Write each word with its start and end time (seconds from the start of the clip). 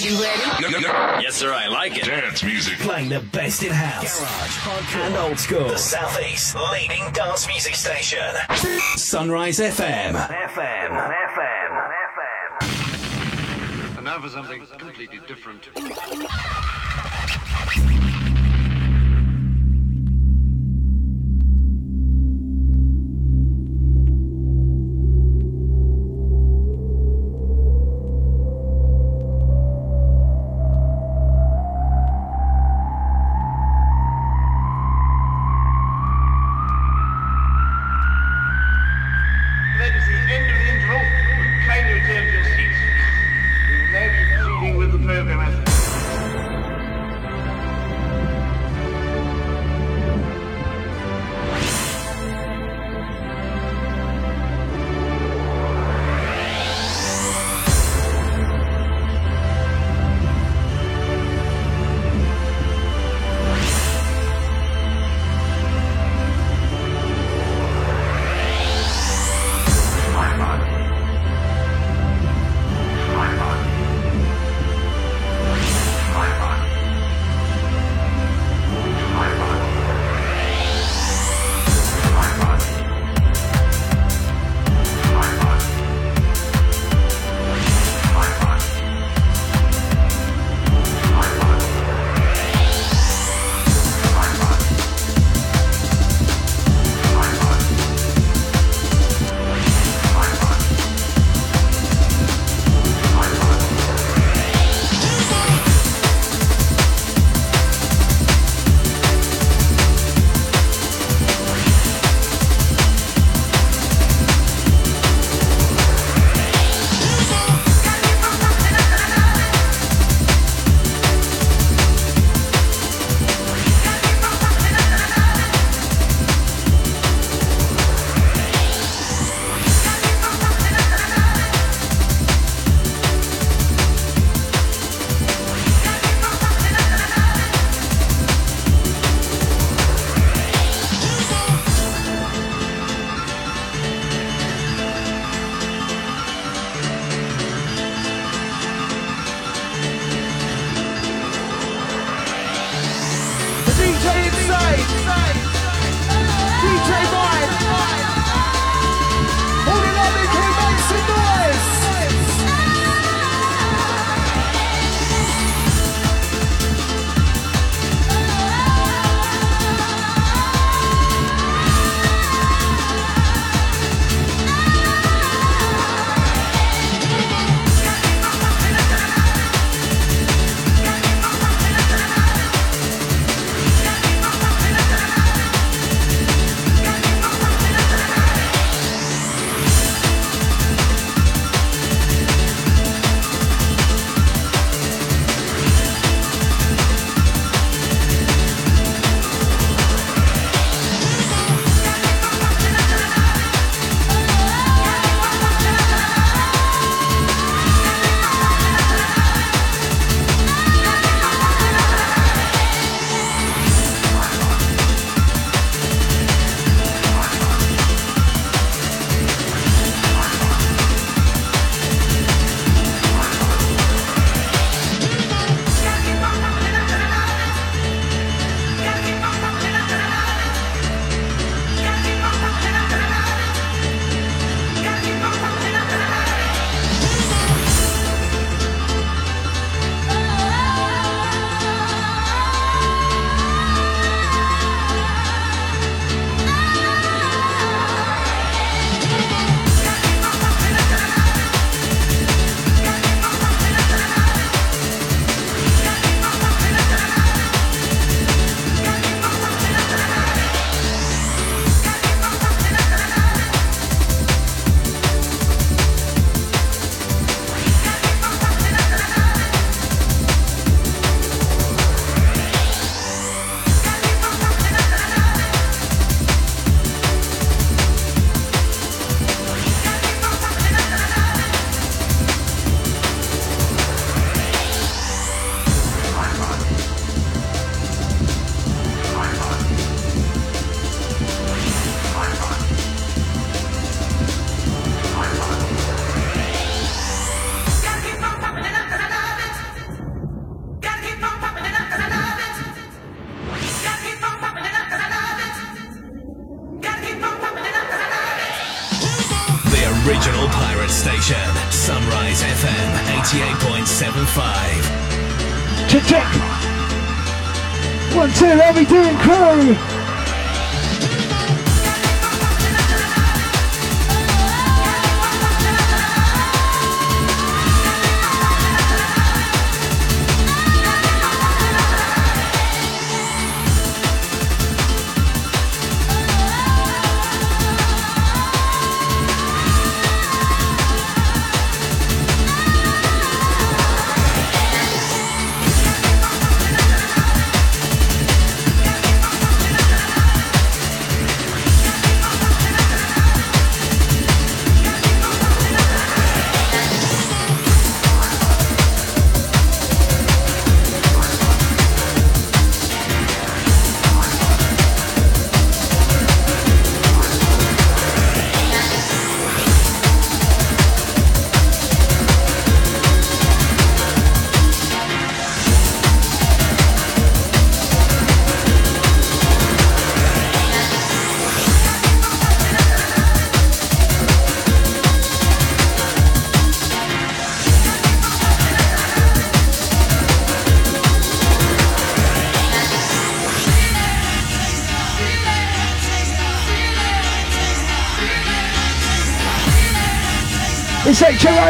You 0.00 0.12
ready? 0.18 0.40
Yes, 1.22 1.34
sir, 1.34 1.52
I 1.52 1.68
like 1.68 1.98
it. 1.98 2.06
Dance 2.06 2.42
music. 2.42 2.78
Playing 2.78 3.10
the 3.10 3.20
best 3.20 3.62
in 3.62 3.70
house, 3.70 4.18
garage, 4.18 4.56
hardcore, 4.56 5.06
and 5.06 5.16
old 5.16 5.38
school. 5.38 5.68
The 5.68 5.76
Southeast 5.76 6.56
leading 6.72 7.12
dance 7.12 7.46
music 7.46 7.74
station. 7.74 8.34
Sunrise 8.96 9.58
FM. 9.58 10.14
FM. 10.14 10.88
FM. 10.88 11.70
FM. 12.16 13.96
And 13.98 14.04
now 14.06 14.18
for 14.22 14.30
something 14.30 14.64
completely 14.78 15.20
different. 15.28 15.68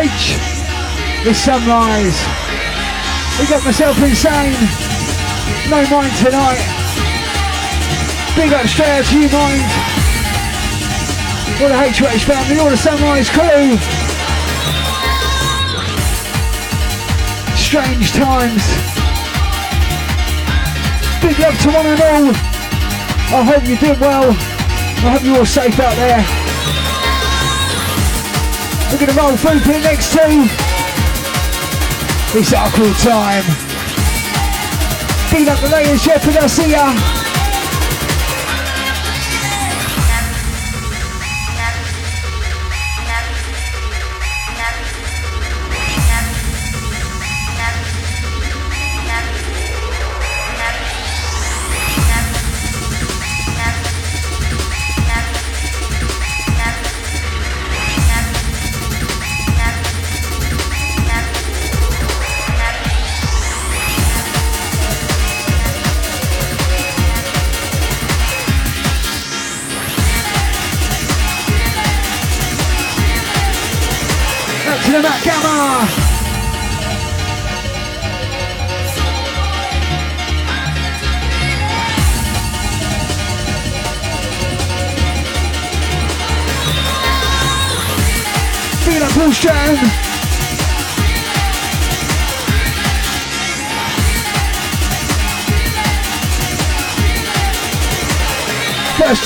It's 0.02 1.44
HOH. 1.44 1.60
Sunrise. 1.60 2.16
We 3.38 3.46
got 3.52 3.62
myself 3.64 4.00
insane. 4.00 4.56
No 5.68 5.84
mind 5.90 6.16
tonight. 6.16 6.64
Big 8.34 8.50
up 8.54 8.66
straight 8.66 8.88
out 8.88 9.04
to 9.04 9.20
you, 9.20 9.28
mind. 9.28 9.60
All 11.60 11.68
the 11.68 11.76
HOH 11.76 12.24
family, 12.24 12.58
all 12.60 12.70
the 12.70 12.78
sunrise 12.78 13.28
crew. 13.28 13.76
Strange 17.56 18.12
times. 18.12 18.64
Big 21.20 21.38
love 21.38 21.60
to 21.60 21.68
one 21.68 21.86
and 21.86 22.00
all. 22.00 22.32
I 23.36 23.44
hope 23.44 23.68
you 23.68 23.76
did 23.76 24.00
well. 24.00 24.30
I 24.30 25.12
hope 25.12 25.24
you're 25.24 25.36
all 25.36 25.44
safe 25.44 25.78
out 25.78 25.94
there. 25.96 26.39
We're 28.90 28.98
going 28.98 29.10
to 29.10 29.16
roll 29.16 29.36
through 29.36 29.60
for 29.60 29.72
the 29.72 29.78
next 29.78 30.12
two. 30.12 30.18
It's 32.36 32.52
our 32.52 32.68
cool 32.70 32.92
time. 32.94 33.44
Beat 35.30 35.48
up 35.48 35.60
the 35.60 35.68
ladies, 35.70 36.02
Shepard, 36.02 36.36
I'll 36.36 36.48
see 36.48 36.72
ya. 36.72 37.19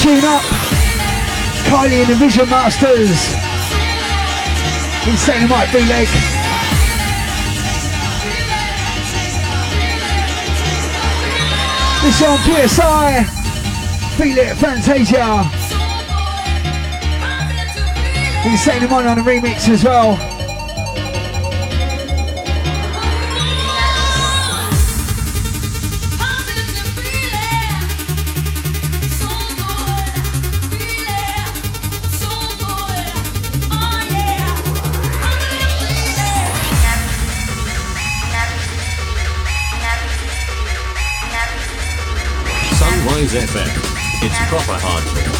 Tune 0.04 0.22
up. 0.26 0.42
Kylie 1.64 2.02
and 2.02 2.08
the 2.10 2.14
Vision 2.16 2.46
Masters. 2.50 3.32
Insane 5.08 5.48
Mike 5.48 5.72
B-Leg. 5.72 6.06
This 12.02 12.22
on 12.22 12.36
PSI. 12.44 13.24
Feel 14.18 14.36
it, 14.36 14.56
Fantazia. 14.58 15.40
Insane 18.44 18.82
Mike 18.90 19.06
on 19.06 19.16
the 19.16 19.22
remix 19.22 19.70
as 19.70 19.84
well. 19.84 20.33
FM. 43.34 43.66
It's 44.22 44.38
proper 44.48 44.78
hardcore. 44.80 45.33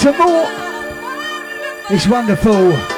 It's 0.00 0.16
More. 0.16 0.46
It's 1.90 2.06
wonderful. 2.06 2.97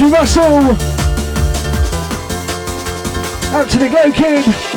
Matthew 0.00 0.16
Russell. 0.16 0.42
Out 3.54 3.68
to 3.68 3.78
the 3.78 3.88
Glow 3.90 4.10
Kid. 4.10 4.69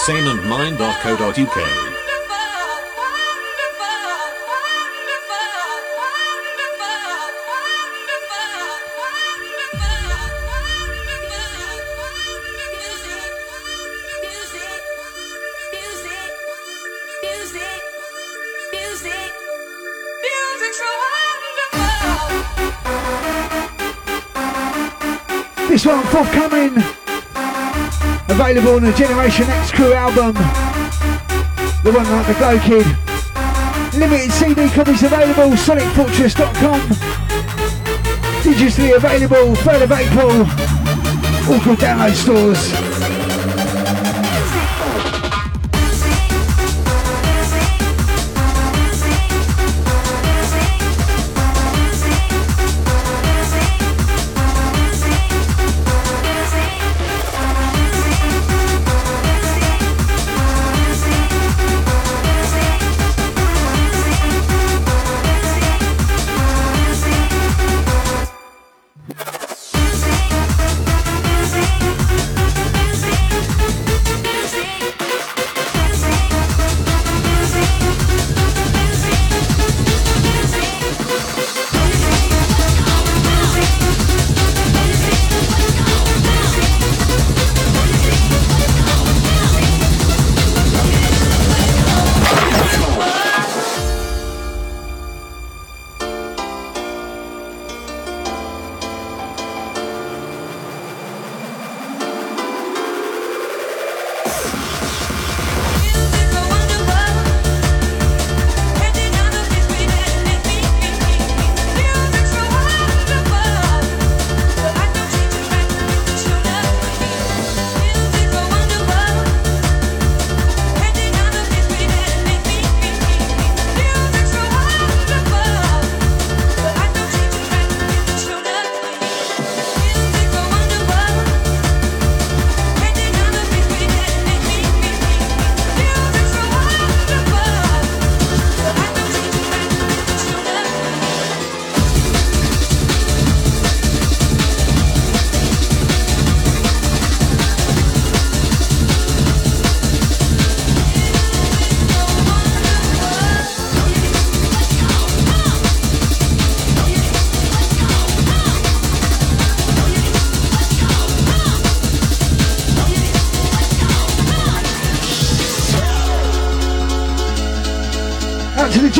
insaneandmind.co.uk. 0.00 1.99
Available 28.50 28.74
on 28.74 28.82
the 28.82 28.92
Generation 28.94 29.44
X 29.48 29.70
Crew 29.70 29.92
album. 29.92 30.34
The 31.84 31.92
one 31.92 32.10
like 32.10 32.26
the 32.26 32.34
Glow 32.34 32.58
Kid. 32.58 32.84
Limited 33.96 34.32
CD 34.32 34.68
copies 34.70 35.04
available, 35.04 35.56
sonicfortress.com. 35.56 36.80
Digitally 38.42 38.96
available, 38.96 39.54
3rd 39.54 39.82
of 39.84 39.92
April. 39.92 40.30
All 41.48 41.62
good 41.62 41.78
download 41.78 42.14
stores. 42.14 42.79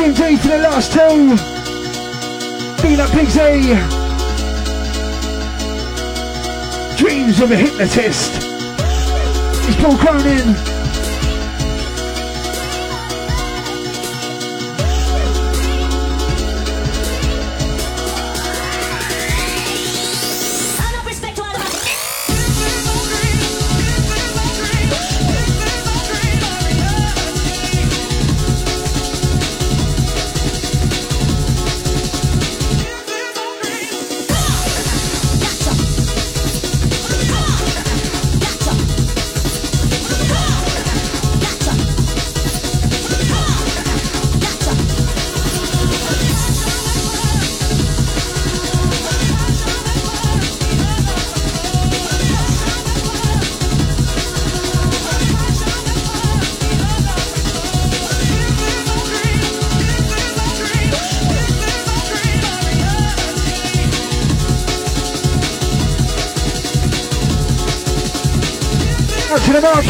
Jim 0.01 0.13
D 0.15 0.35
for 0.37 0.47
the 0.47 0.57
last 0.57 0.91
two. 0.93 1.29
Beat 2.81 2.99
up 2.99 3.11
Pigsy. 3.11 3.77
Dreams 6.97 7.39
of 7.39 7.51
a 7.51 7.55
hypnotist. 7.55 8.31
It's 9.67 9.79
Paul 9.79 9.97
Cronin. 9.97 10.80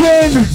Up 0.01 0.07
marking. 0.07 0.45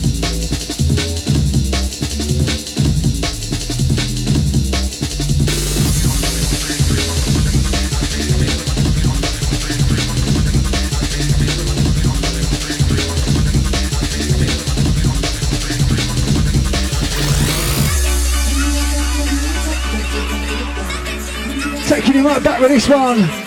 Taking 21.86 22.14
him 22.14 22.26
right 22.26 22.42
back 22.42 22.60
with 22.60 22.70
this 22.70 22.88
one. 22.88 23.45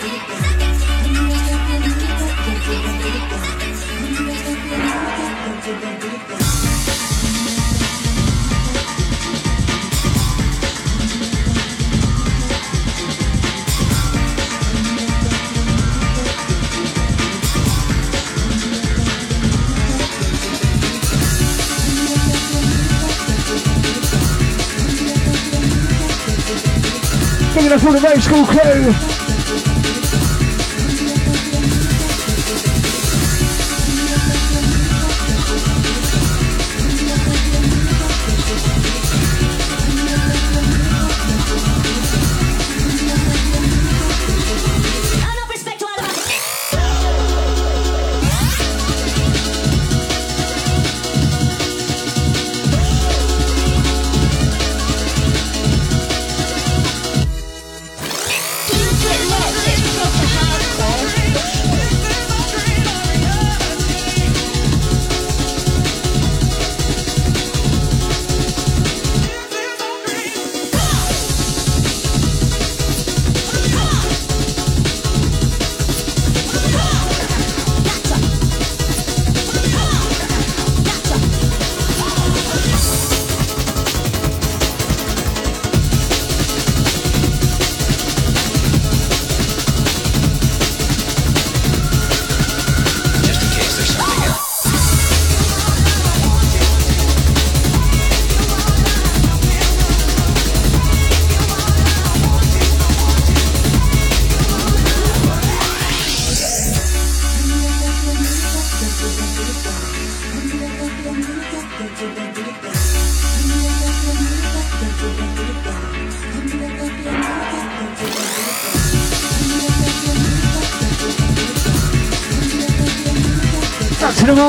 For 27.90 27.98
the 27.98 28.06
rave 28.06 28.22
school 28.22 28.44
crew. 28.46 29.09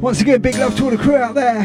Once 0.00 0.20
again, 0.20 0.40
big 0.40 0.54
love 0.54 0.76
to 0.76 0.84
all 0.84 0.90
the 0.90 0.96
crew 0.96 1.16
out 1.16 1.34
there. 1.34 1.58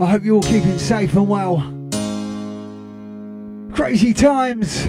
I 0.00 0.06
hope 0.10 0.24
you're 0.24 0.34
all 0.34 0.42
keeping 0.42 0.78
safe 0.78 1.14
and 1.14 1.28
well. 1.28 1.58
Crazy 3.72 4.12
times. 4.12 4.84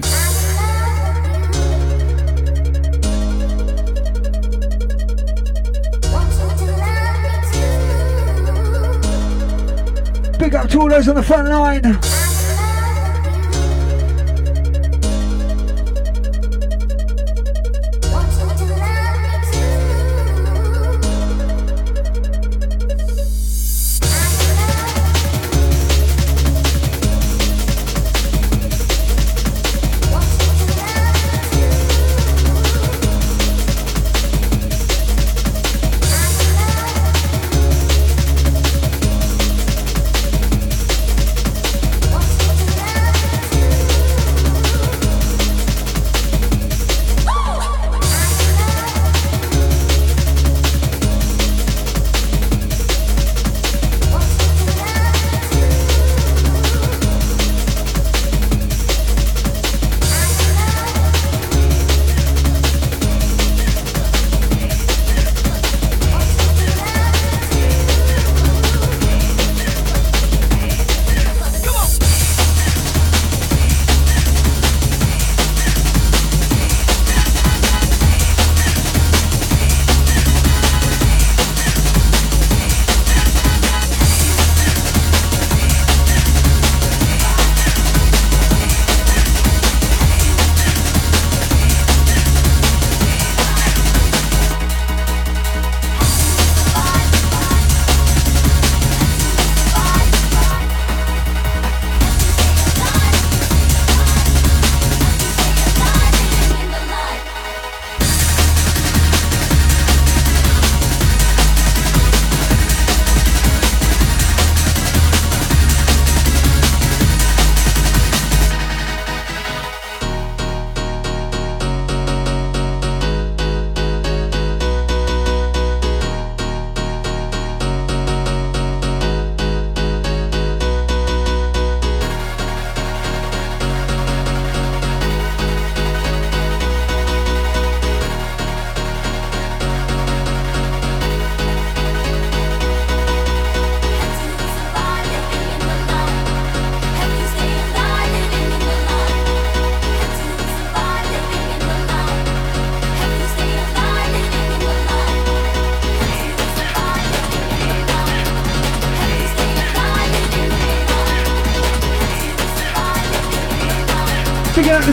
Big 10.39 10.55
up 10.55 10.67
to 10.69 10.79
all 10.79 10.89
those 10.89 11.07
on 11.07 11.15
the 11.15 11.23
front 11.23 11.47
line. 11.47 12.18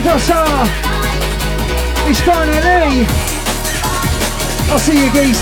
Dossa. 0.01 0.43
It's 2.09 2.21
finally. 2.21 3.05
I'll 4.69 4.79
see 4.79 5.05
you 5.05 5.11
geese. 5.11 5.41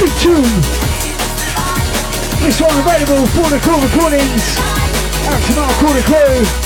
Big 0.00 0.12
tune. 0.18 0.60
This 2.40 2.60
one 2.60 2.78
available 2.78 3.26
for 3.28 3.48
the 3.50 3.60
cool 3.62 3.80
recordings. 3.80 4.58
Out 5.28 5.42
to 5.42 5.54
Mark 5.54 5.72
Corner 5.78 6.02
Crew. 6.02 6.59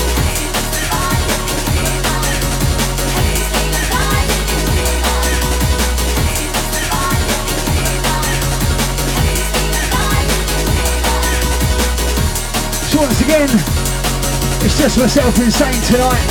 Just 14.85 14.99
myself 14.99 15.39
insane 15.39 15.81
tonight. 15.81 16.21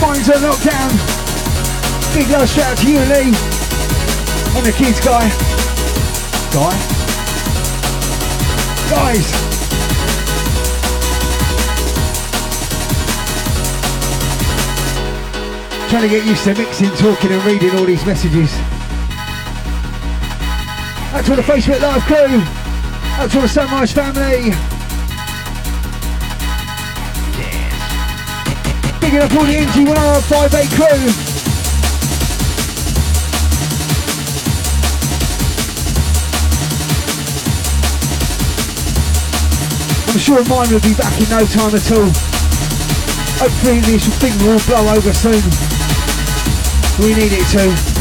Phones 0.00 0.30
are 0.30 0.40
locked 0.40 0.64
down. 0.64 0.90
Big 2.14 2.26
love 2.30 2.48
shout 2.48 2.72
out 2.72 2.78
to 2.78 2.88
you, 2.88 3.00
Lee. 3.00 3.36
And 4.56 4.64
the 4.64 4.72
kids, 4.72 4.98
guy. 4.98 5.28
Guy? 6.54 6.72
Guys. 8.88 9.30
Trying 15.90 16.02
to 16.02 16.08
get 16.08 16.24
used 16.24 16.44
to 16.44 16.54
mixing, 16.54 16.90
talking 16.96 17.30
and 17.30 17.44
reading 17.44 17.76
all 17.76 17.84
these 17.84 18.06
messages. 18.06 18.50
That's 21.12 21.28
all 21.28 21.36
the 21.36 21.42
Facebook 21.42 21.82
Live 21.82 22.02
crew. 22.04 22.40
That's 23.18 23.34
all 23.34 23.42
the 23.42 23.48
Sunrise 23.48 23.92
family. 23.92 24.83
Bigging 29.14 29.30
up 29.30 29.38
all 29.38 29.46
the 29.46 29.54
NG1R58 29.54 30.74
crew. 30.74 31.06
I'm 40.10 40.18
sure 40.18 40.44
mine 40.46 40.68
will 40.72 40.80
be 40.80 40.94
back 40.94 41.14
in 41.20 41.28
no 41.30 41.46
time 41.46 41.76
at 41.76 41.92
all. 41.92 42.10
Hopefully 43.38 43.78
this 43.82 44.08
thing 44.18 44.36
will 44.44 44.58
blow 44.66 44.92
over 44.92 45.12
soon. 45.12 45.42
We 46.98 47.14
need 47.14 47.30
it 47.32 47.46
to. 47.52 47.93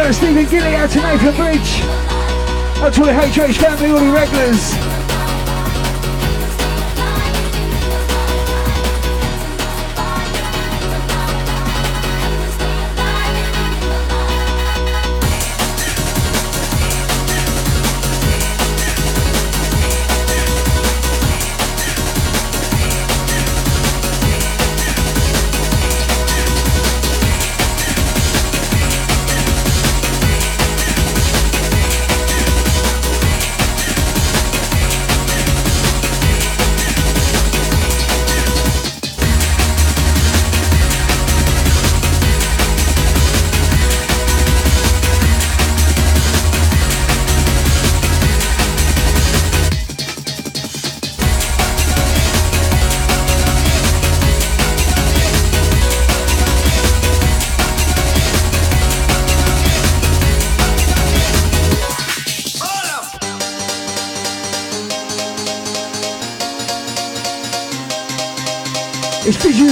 Up 0.00 0.14
Stephen 0.14 0.46
Gilly 0.46 0.74
out 0.74 0.90
to 0.90 1.00
Nathan 1.00 1.34
Bridge. 1.36 1.80
Out 2.82 2.92
to 2.94 3.00
the 3.00 3.12
HH 3.12 3.56
family, 3.58 3.90
all 3.90 4.04
the 4.04 4.12
regulars. 4.12 4.89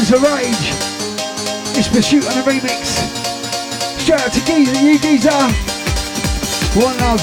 Visions 0.09 0.25
of 0.25 0.33
Rage. 0.33 1.77
It's 1.77 1.88
Pursuit 1.88 2.25
on 2.25 2.38
a 2.38 2.42
remix. 2.42 2.97
Shout 4.01 4.21
out 4.21 4.33
to 4.33 4.44
Geezer, 4.44 4.81
you 4.81 4.99
Geezer. 4.99 5.31
One 6.81 6.97
love. 6.99 7.21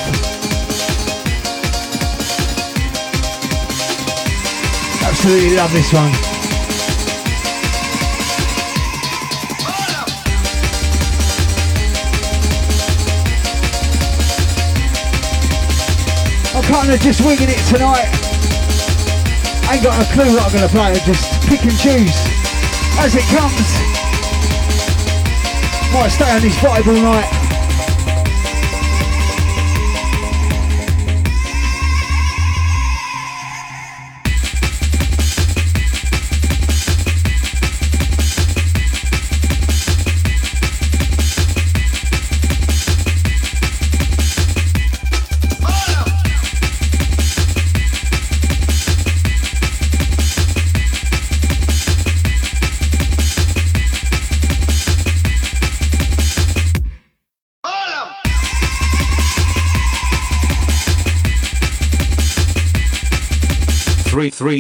Absolutely 5.02 5.56
love 5.56 5.72
this 5.74 5.92
one. 5.94 6.12
I'm 16.54 16.64
kind 16.64 16.92
of 16.92 17.00
just 17.00 17.22
winging 17.22 17.50
it 17.50 17.58
tonight. 17.68 18.12
I 19.68 19.76
Ain't 19.76 19.84
got 19.84 20.00
a 20.00 20.14
clue 20.14 20.36
what 20.36 20.46
I'm 20.46 20.54
gonna 20.54 20.68
play, 20.68 20.92
I 20.92 21.00
just 21.06 21.48
pick 21.48 21.64
and 21.64 21.78
choose 21.78 22.35
as 23.00 23.16
it 23.16 23.24
comes. 23.24 23.70
Might 25.94 26.10
stay 26.10 26.32
on 26.32 26.42
this 26.42 26.56
vibe 26.58 26.88
all 26.88 27.02
night. 27.02 27.35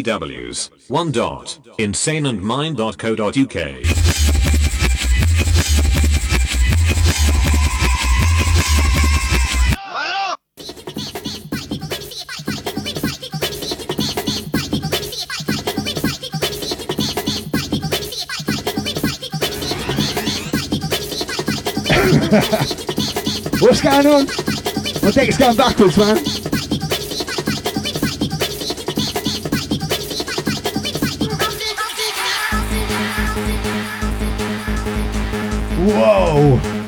Three 0.05 0.11
three 0.11 0.19
W's, 0.19 0.69
one 0.87 1.11
dot, 1.11 1.57
insaneandmind.co.uk. 1.79 3.55
What's 23.59 23.81
going 23.81 24.05
on? 24.05 24.27
My 25.01 25.11
deck's 25.11 25.37
going 25.39 25.57
backwards, 25.57 25.97
man. 25.97 26.44
Whoa! 35.85 36.84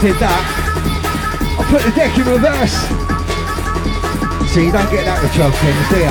Did 0.00 0.16
that. 0.16 0.40
I 1.60 1.64
put 1.68 1.82
the 1.82 1.90
deck 1.90 2.16
in 2.16 2.24
reverse. 2.24 2.72
So 4.50 4.60
you 4.60 4.72
don't 4.72 4.90
get 4.90 5.04
that 5.04 5.20
with 5.20 5.34
12 5.34 5.54
pins, 5.60 5.88
do 5.92 5.98
you? 6.00 6.08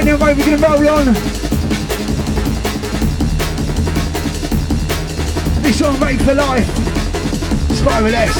Anyway, 0.00 0.32
we're 0.32 0.56
gonna 0.56 0.58
roll 0.66 0.88
on. 0.88 1.12
This 5.62 5.82
one 5.82 6.00
made 6.00 6.22
for 6.22 6.34
life. 6.34 6.66
Spiral 7.76 8.14
S. 8.14 8.32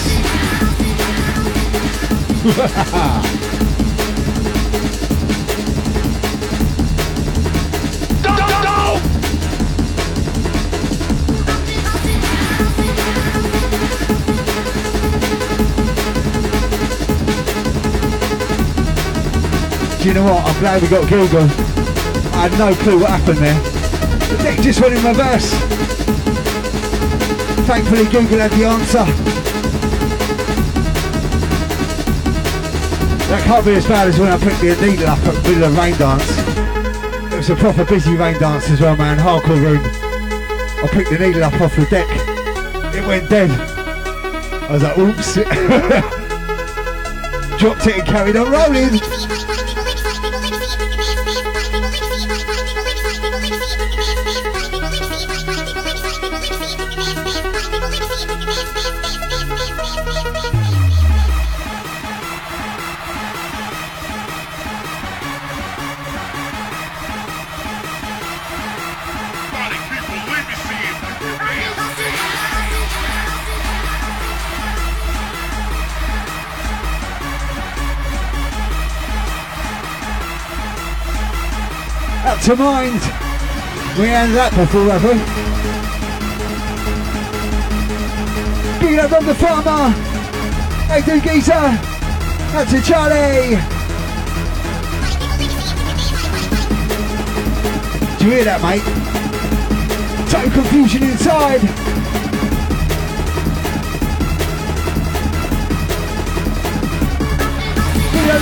Do 20.03 20.09
you 20.09 20.15
know 20.15 20.25
what? 20.25 20.45
I'm 20.45 20.59
glad 20.59 20.83
we 20.83 20.89
got 20.89 21.09
Google. 21.09 21.45
I 22.35 22.49
had 22.49 22.59
no 22.59 22.75
clue 22.83 22.99
what 22.99 23.11
happened 23.11 23.39
there. 23.39 23.55
The 24.35 24.43
deck 24.43 24.59
just 24.59 24.81
went 24.81 24.95
in 24.95 25.05
reverse. 25.05 25.53
Thankfully, 27.71 28.07
Google 28.07 28.41
had 28.41 28.51
the 28.51 28.65
answer. 28.65 29.05
That 33.31 33.45
can't 33.45 33.65
be 33.65 33.75
as 33.75 33.87
bad 33.87 34.09
as 34.09 34.19
when 34.19 34.33
I 34.33 34.39
picked 34.39 34.61
the 34.61 34.75
needle 34.85 35.07
up 35.07 35.21
at 35.21 35.35
the 35.37 35.43
middle 35.49 35.65
of 35.71 35.79
rain 35.79 35.97
dance. 35.97 36.37
It 37.33 37.37
was 37.37 37.51
a 37.51 37.55
proper 37.55 37.85
busy 37.85 38.17
rain 38.17 38.41
dance 38.41 38.69
as 38.71 38.81
well, 38.81 38.97
man. 38.97 39.19
Hardcore 39.19 39.63
room. 39.63 39.85
I 40.83 40.89
picked 40.91 41.11
the 41.11 41.19
needle 41.21 41.45
up 41.45 41.61
off 41.61 41.77
the 41.77 41.87
deck. 41.87 42.09
It 42.93 43.07
went 43.07 43.31
dead. 43.31 43.53
I 43.53 44.73
was 44.73 44.83
like, 44.83 44.99
oops. 44.99 45.35
Dropped 47.61 47.87
it 47.87 47.99
and 47.99 48.09
carried 48.09 48.35
on 48.35 48.51
rolling. 48.51 48.99
To 82.57 82.63
mind. 82.63 83.01
We 83.99 84.09
end 84.09 84.35
that 84.35 84.53
before, 84.55 84.91
have 84.91 85.05
we? 85.05 85.15
Big 88.81 88.99
up 88.99 89.13
on 89.13 89.25
the 89.25 89.35
farmer. 89.35 89.91
Hey, 90.89 91.01
do 91.03 91.21
geezer. 91.21 91.53
Up 92.53 92.69
to 92.69 92.81
Charlie. 92.83 93.57
Do 98.19 98.25
you 98.27 98.33
hear 98.33 98.45
that, 98.45 98.61
mate? 98.61 98.85
Total 100.31 100.51
confusion 100.51 101.03
inside. 101.05 101.63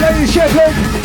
Lady 0.01 0.27
Shepherd. 0.27 1.00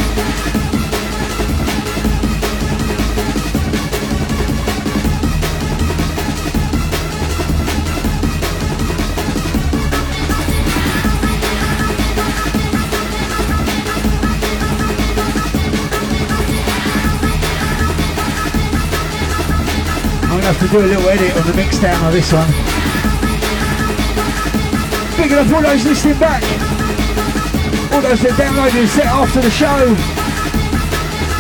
To 20.54 20.68
do 20.68 20.78
a 20.78 20.86
little 20.86 21.10
edit 21.10 21.36
on 21.38 21.48
the 21.48 21.54
mix 21.56 21.80
down 21.80 22.06
of 22.06 22.14
this 22.14 22.32
one. 22.32 22.48
Big 25.18 25.32
enough 25.32 25.52
all 25.52 25.62
those 25.64 25.84
listening 25.84 26.20
back. 26.20 26.44
All 27.92 28.02
those 28.02 28.22
that 28.22 28.38
downloaded 28.38 28.80
and 28.80 28.90
set 28.90 29.08
after 29.08 29.42
the 29.42 29.50
show. 29.50 29.90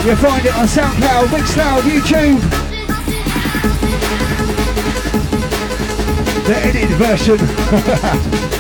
You'll 0.04 0.16
find 0.16 0.44
it 0.44 0.56
on 0.56 0.66
SoundCloud, 0.66 1.28
Mixcloud, 1.28 1.82
YouTube. 1.86 2.42
The 6.48 6.56
edited 6.66 6.98
version. 6.98 8.42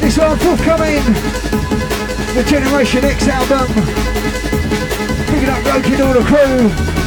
This 0.00 0.18
one 0.18 0.38
forthcoming, 0.38 1.02
the 2.34 2.42
Generation 2.42 3.04
X 3.04 3.28
album. 3.28 3.72
Picking 5.26 5.48
up 5.48 5.64
and 5.66 6.02
all 6.02 6.14
the 6.14 6.24
crew. 6.24 7.03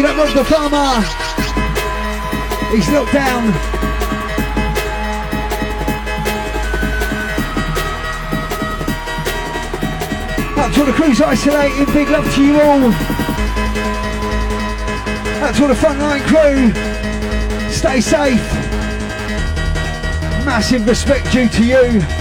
Picking 0.00 0.16
up 0.18 0.24
Rob 0.24 0.34
the 0.34 0.44
Farmer. 0.46 1.02
He's 2.74 2.88
locked 2.88 3.12
down. 3.12 3.48
Up 10.58 10.72
to 10.72 10.84
the 10.86 10.92
crews 10.92 11.20
isolating, 11.20 11.84
big 11.92 12.08
love 12.08 12.34
to 12.34 12.42
you 12.42 12.58
all. 12.62 12.86
Up 15.44 15.54
to 15.56 15.66
the 15.66 15.74
frontline 15.74 16.22
crew. 16.22 16.72
Stay 17.70 18.00
safe. 18.00 18.40
Massive 20.46 20.86
respect 20.86 21.30
due 21.30 21.50
to 21.50 21.62
you. 21.62 22.19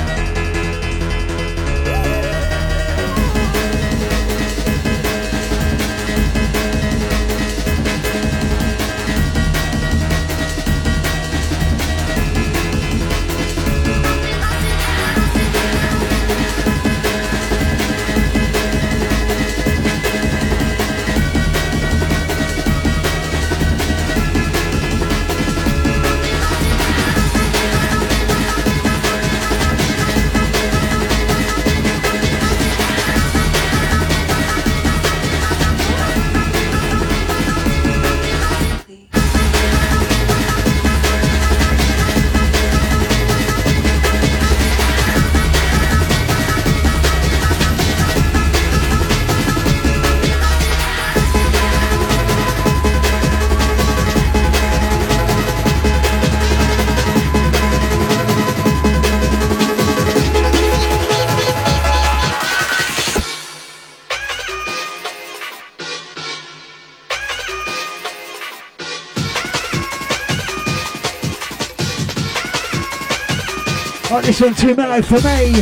This 74.30 74.42
one 74.42 74.54
too 74.54 74.76
mellow 74.76 75.02
for 75.02 75.16
me. 75.16 75.58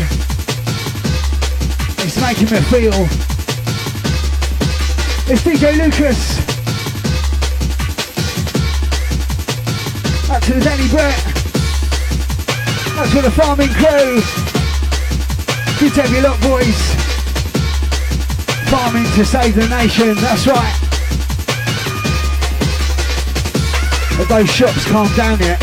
It's 2.03 2.19
making 2.19 2.51
me 2.51 2.59
feel. 2.67 2.91
It's 5.31 5.41
DJ 5.41 5.79
LukeAss. 5.79 6.37
Up 10.29 10.43
to 10.43 10.53
the 10.53 10.59
Danny 10.59 10.89
Brett. 10.89 11.17
Up 12.97 13.09
to 13.11 13.21
the 13.21 13.31
farming 13.31 13.69
crew. 13.69 14.19
Good 15.79 15.93
to 15.95 16.01
have 16.01 16.11
you 16.11 16.19
lot, 16.19 16.41
boys. 16.41 16.77
Farming 18.69 19.05
to 19.15 19.23
save 19.23 19.55
the 19.55 19.69
nation, 19.69 20.13
that's 20.15 20.45
right. 20.45 20.75
But 24.17 24.27
those 24.27 24.51
shops 24.51 24.83
calmed 24.91 25.15
down 25.15 25.39
yet. 25.39 25.57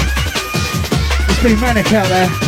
It's 1.29 1.43
been 1.43 1.61
manic 1.61 1.93
out 1.93 2.09
there. 2.09 2.44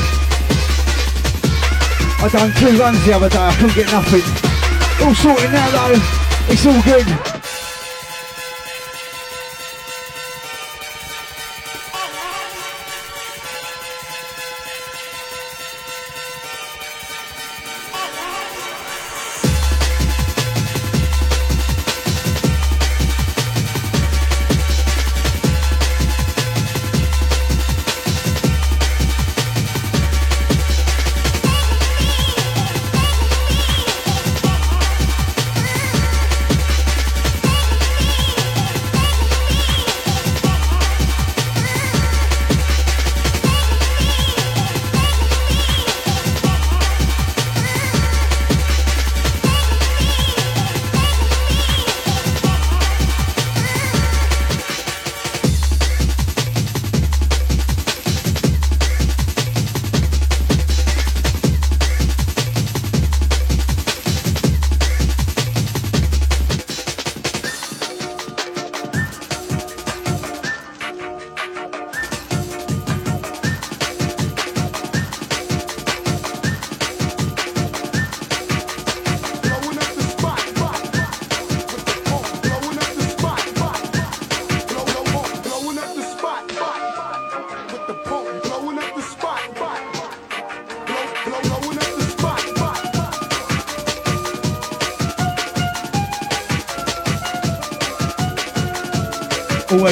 I 2.27 2.29
done 2.29 2.53
two 2.55 2.77
runs 2.77 3.07
the 3.07 3.12
other 3.12 3.29
day, 3.29 3.39
I 3.39 3.55
couldn't 3.55 3.77
get 3.77 3.87
nothing. 3.93 4.22
All 5.07 5.14
sorted 5.14 5.53
now 5.53 5.70
though, 5.70 5.95
it's 6.51 6.66
all 6.66 6.83
good. 6.83 7.26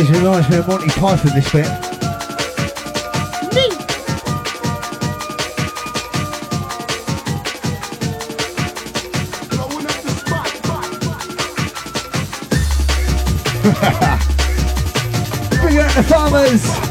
always 0.05 0.23
reminds 0.23 0.51
me 0.51 0.57
of 0.59 0.69
Monty 0.69 0.89
Python 0.89 1.35
this 1.35 1.51
bit. 1.53 1.65
Bring 15.61 15.79
out 15.79 15.95
the 15.95 16.03
farmers! 16.07 16.84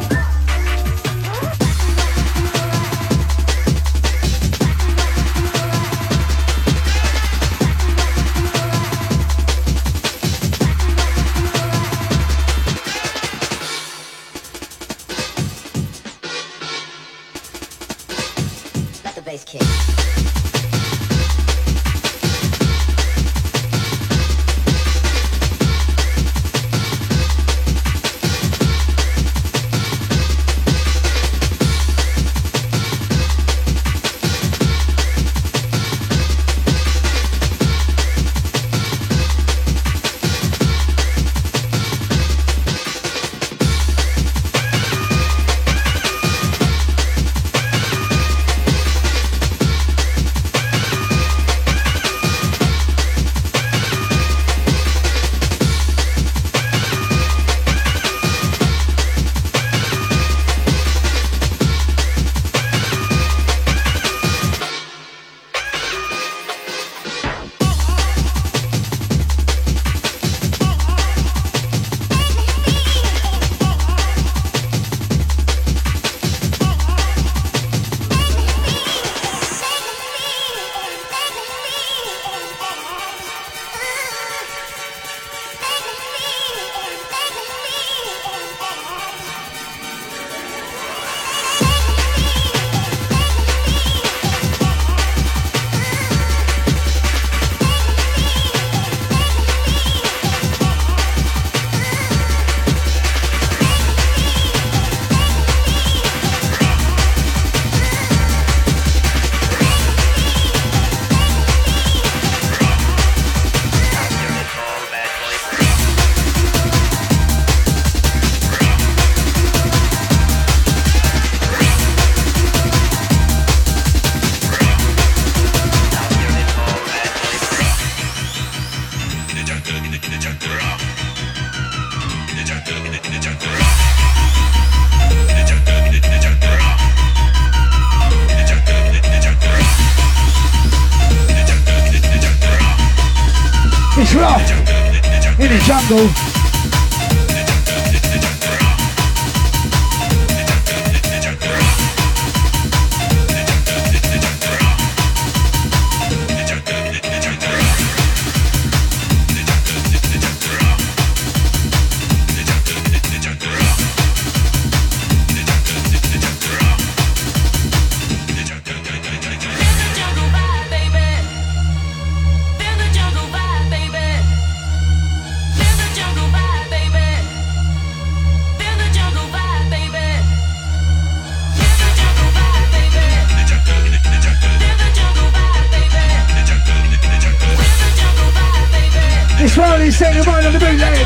Charlie, 189.54 189.92
set 189.92 190.16
your 190.16 190.28
on 190.48 190.52
the 190.52 190.58
bootleg. 190.58 191.06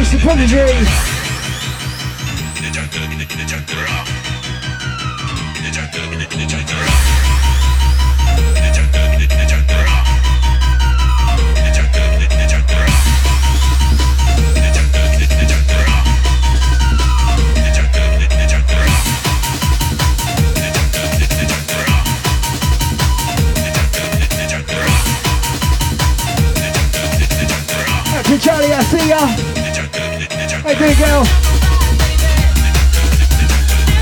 It's 0.00 0.12
the 0.12 0.18
Prodigy. 0.18 1.09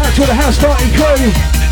Out 0.00 0.14
to 0.14 0.26
the 0.26 0.34
house 0.34 0.58
party 0.58 0.90
crew. 0.92 1.67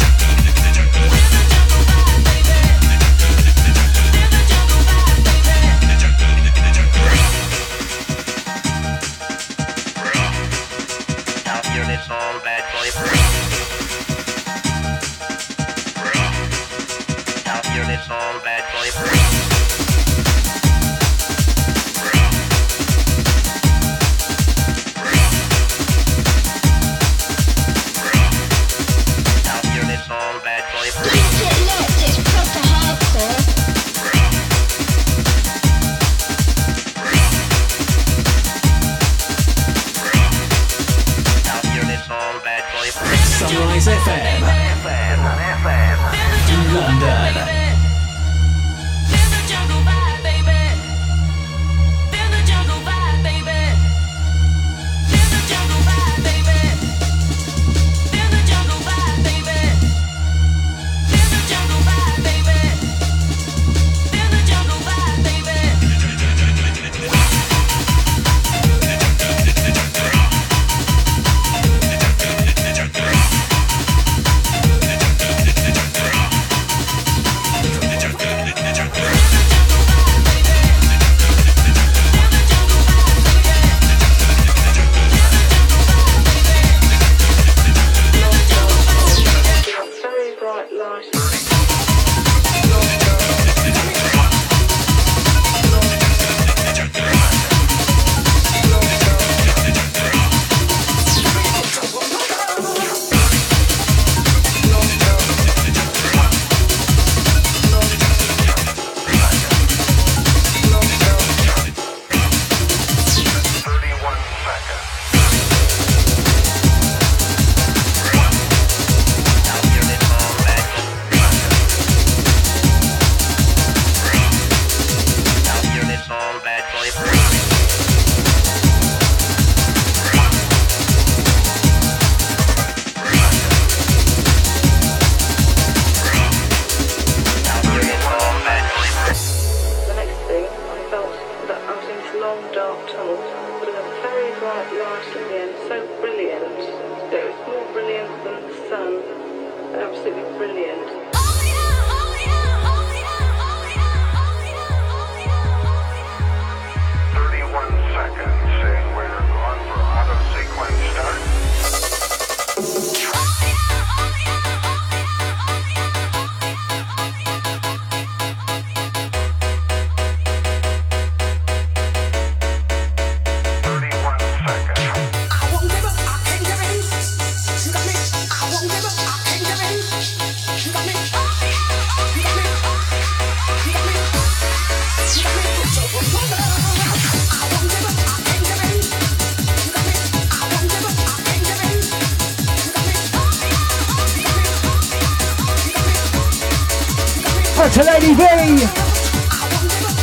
Danny 198.14 198.56
V. 198.56 198.66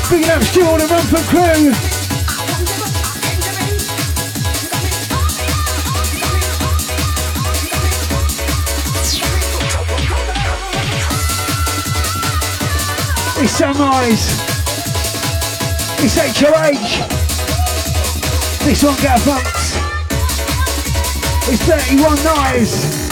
Big 0.09 0.29
up 0.29 0.41
Stu 0.43 0.61
on 0.65 0.79
the 0.79 1.23
crew. 1.29 1.71
It's 13.41 13.53
Sunrise. 13.53 14.25
It's 15.99 16.17
HOH. 16.39 17.07
This 18.65 18.83
one 18.83 18.95
got 19.01 19.19
funks. 19.21 19.77
It's 21.47 21.63
31 21.63 22.23
Knives. 22.23 23.02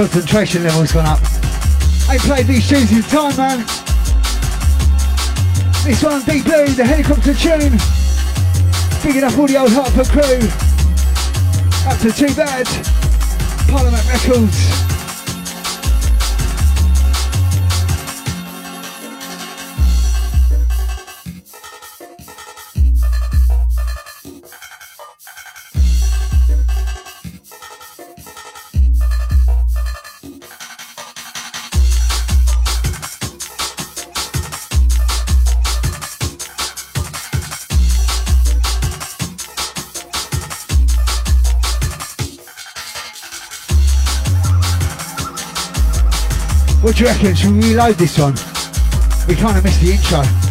Concentration 0.00 0.62
level's 0.62 0.92
gone 0.92 1.04
up? 1.04 1.20
Ain't 2.10 2.22
played 2.22 2.46
these 2.46 2.66
tunes 2.66 2.90
in 2.90 3.02
time, 3.02 3.36
man. 3.36 3.58
This 5.84 6.02
one, 6.02 6.22
Deep 6.22 6.44
Blue, 6.44 6.68
the 6.68 6.86
helicopter 6.86 7.34
tune. 7.34 7.76
Big 9.04 9.22
up 9.22 9.36
all 9.38 9.46
the 9.46 9.58
old 9.58 9.70
Harper 9.70 10.04
crew. 10.08 10.40
Up 11.86 11.98
to 12.00 12.10
Too 12.10 12.34
Bad. 12.34 12.66
Parliament 13.68 14.06
Records. 14.08 14.69
What 46.80 46.96
do 46.96 47.04
you 47.04 47.10
reckon? 47.10 47.34
Should 47.34 47.52
we 47.52 47.60
reload 47.60 47.96
this 47.96 48.18
one? 48.18 48.32
We 49.28 49.34
kind 49.34 49.58
of 49.58 49.64
missed 49.64 49.82
the 49.82 49.92
intro. 49.92 50.49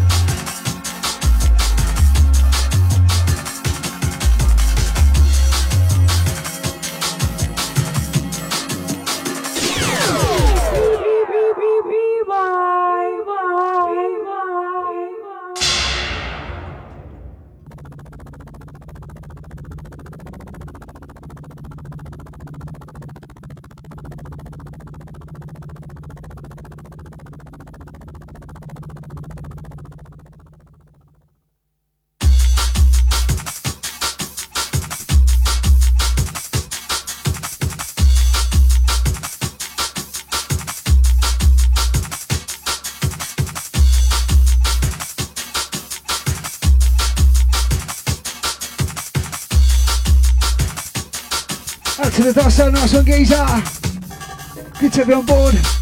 Nice 52.79 52.93
one, 52.93 53.05
geezer. 53.05 53.45
Good 54.79 54.93
to 54.93 55.05
be 55.05 55.13
on 55.13 55.25
board. 55.25 55.78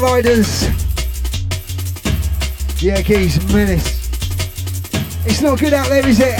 Riders. 0.00 0.62
Yeah, 2.80 3.02
Keys, 3.02 3.36
menace. 3.52 4.08
It's 5.26 5.40
not 5.40 5.58
good 5.58 5.72
out 5.72 5.88
there, 5.88 6.06
is 6.06 6.20
it? 6.20 6.38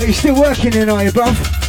Are 0.00 0.06
you 0.06 0.12
still 0.12 0.40
working 0.40 0.74
in, 0.74 0.88
are 0.88 1.04
you, 1.04 1.10
bruv? 1.10 1.59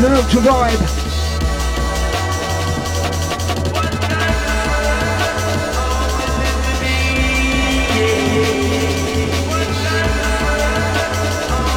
in 0.00 0.10
the 0.10 0.16
room 0.16 0.28
to 0.30 0.38
vibe. 0.38 0.80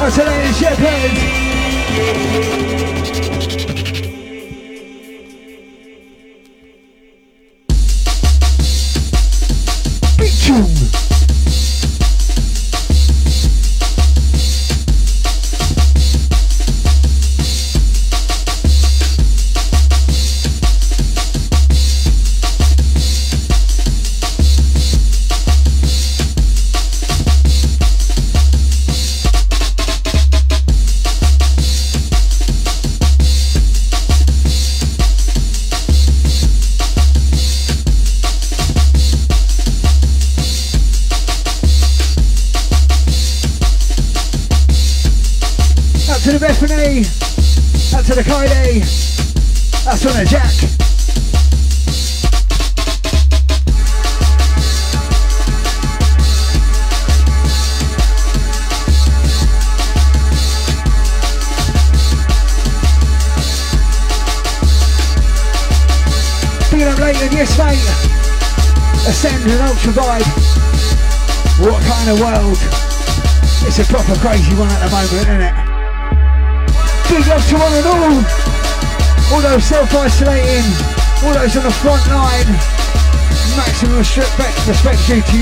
I 0.00 0.10
said, 0.10 0.26
ladies, 0.26 0.58
shake 0.58 0.78
hands. 0.78 1.33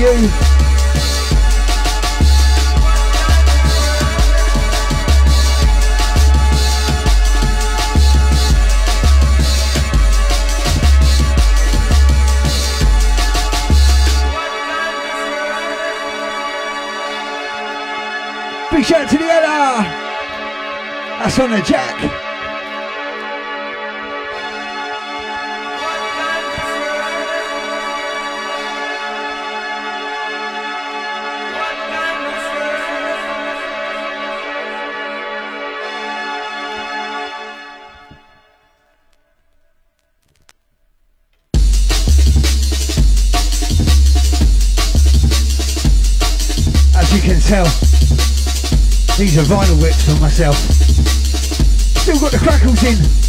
you. 0.03 0.52
these 49.33 49.49
are 49.49 49.55
vinyl 49.55 49.81
whips 49.81 50.03
for 50.03 50.21
myself. 50.21 50.55
Still 50.55 52.19
got 52.19 52.31
the 52.33 52.37
crackles 52.37 52.83
in. 52.83 53.22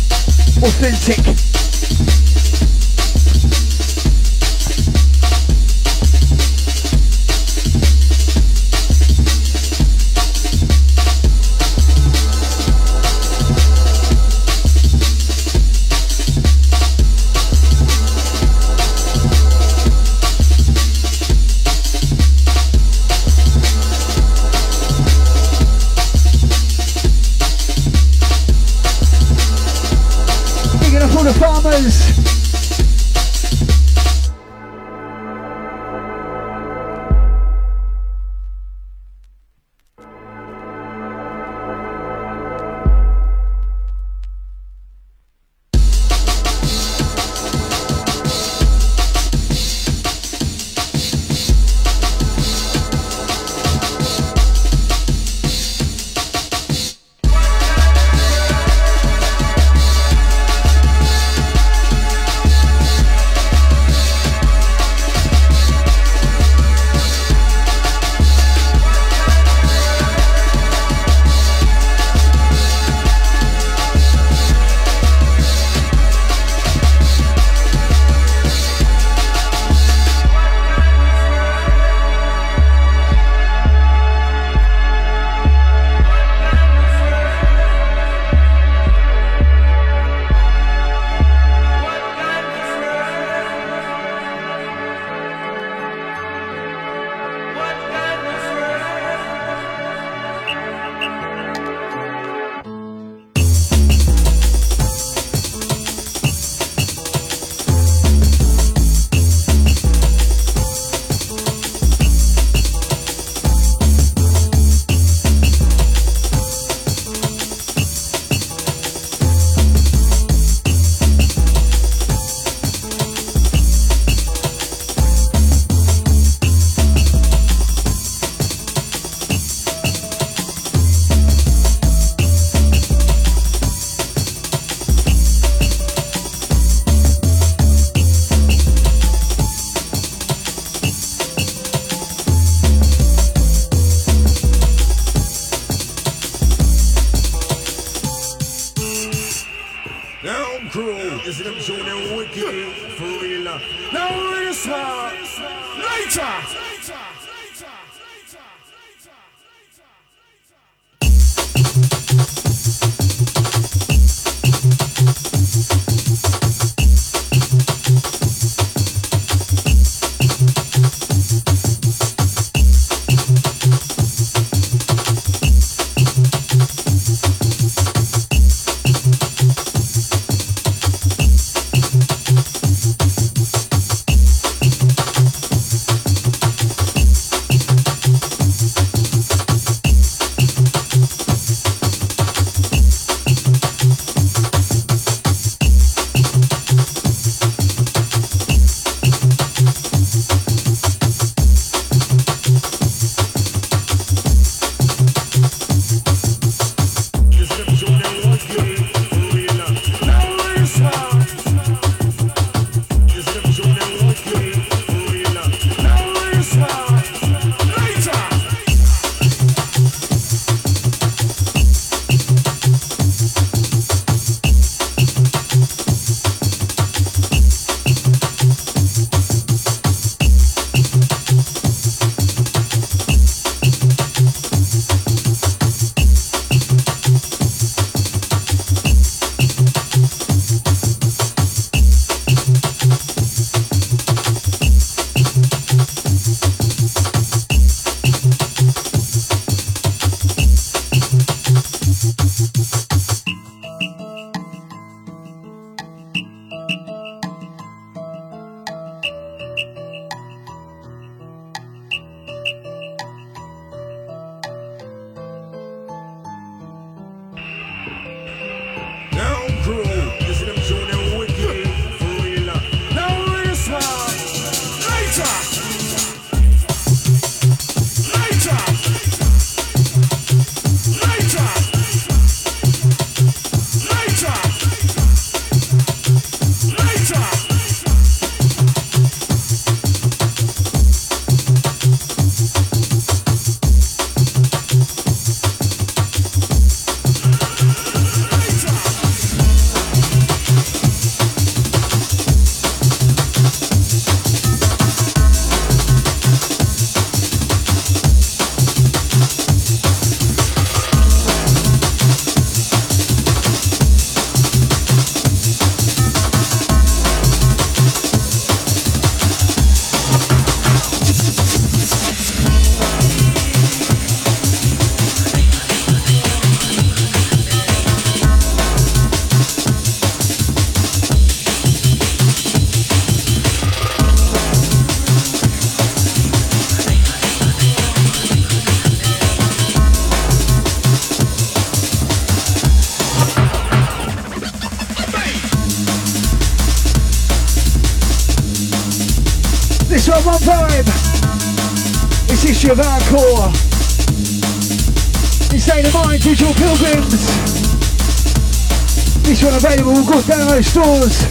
Stores. 360.74 361.22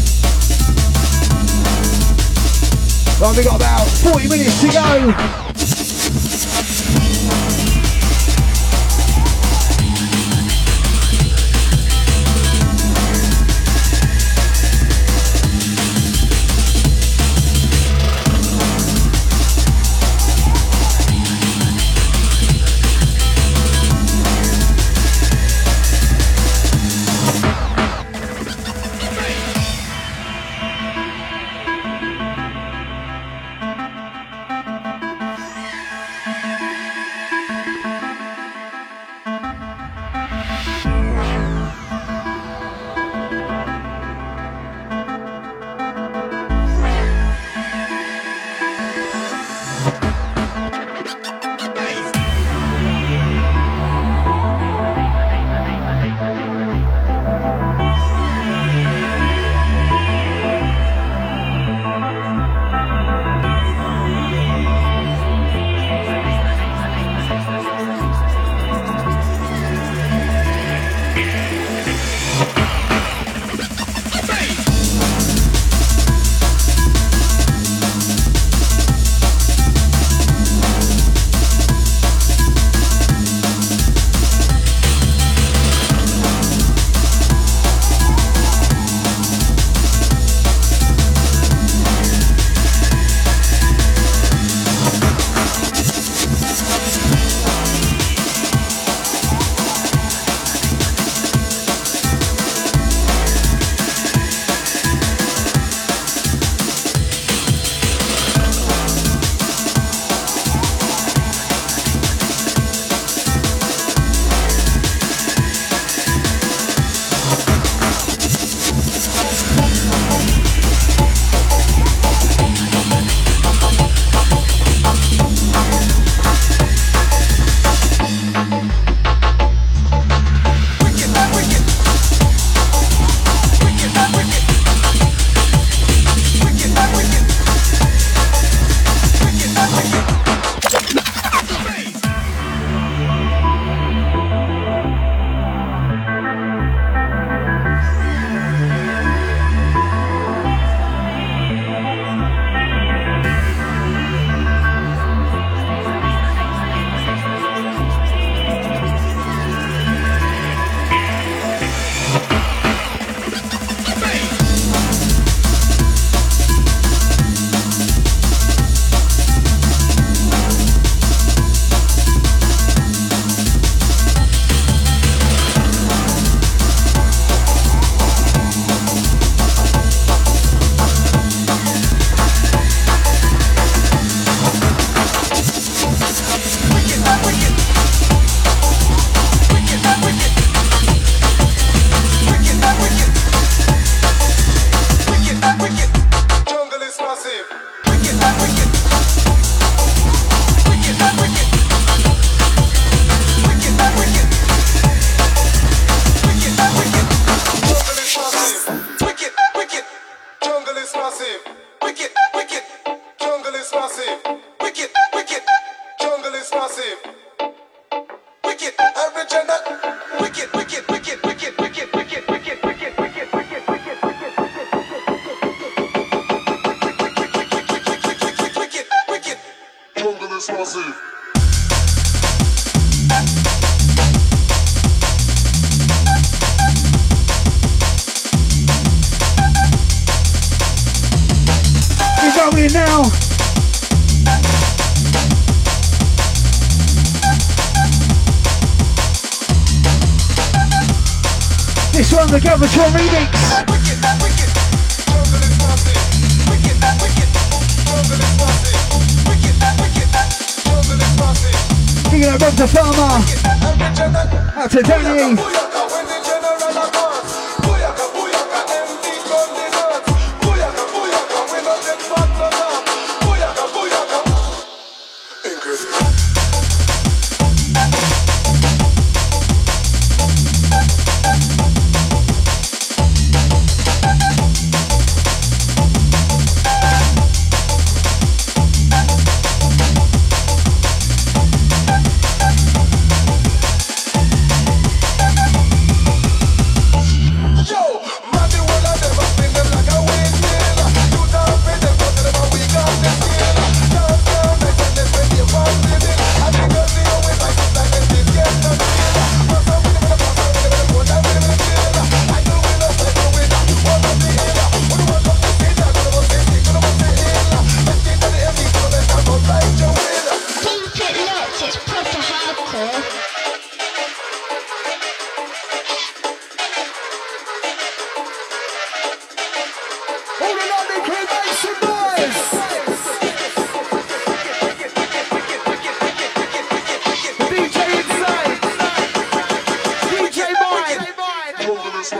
Right, 3.20 3.36
we 3.36 3.44
got 3.44 3.58
about 3.58 3.88
40 3.90 4.30
minutes 4.30 4.62
to 4.62 4.70
go. 4.72 5.43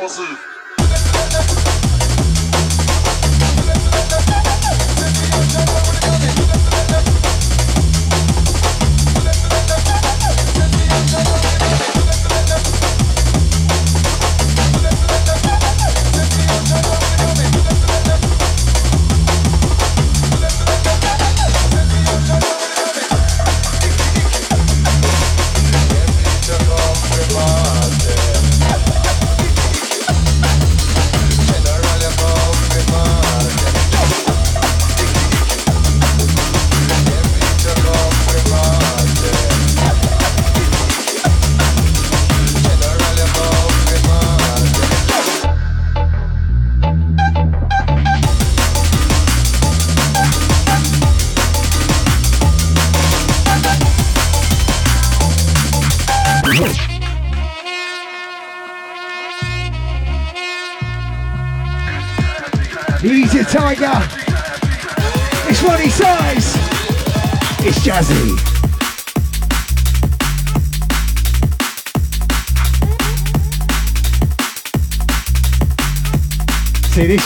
Mike. 0.04 0.20
Easy 0.20 0.53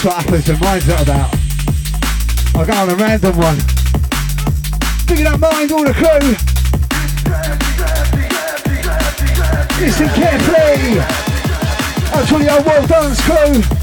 what 0.08 0.24
happens 0.24 0.48
when 0.48 0.58
mine's 0.60 0.88
not 0.88 1.02
about. 1.02 1.34
I 2.54 2.64
go 2.64 2.72
on 2.72 2.88
a 2.88 2.96
random 2.96 3.36
one. 3.36 3.58
Picking 5.06 5.26
up 5.26 5.38
mind, 5.38 5.70
all 5.70 5.84
the 5.84 5.92
crew. 5.92 6.28
Listen 9.78 10.08
carefully. 10.08 11.00
To 12.26 12.38
the 12.38 12.56
old 12.56 12.66
world 12.66 12.88
dance 12.88 13.20
crew. 13.20 13.77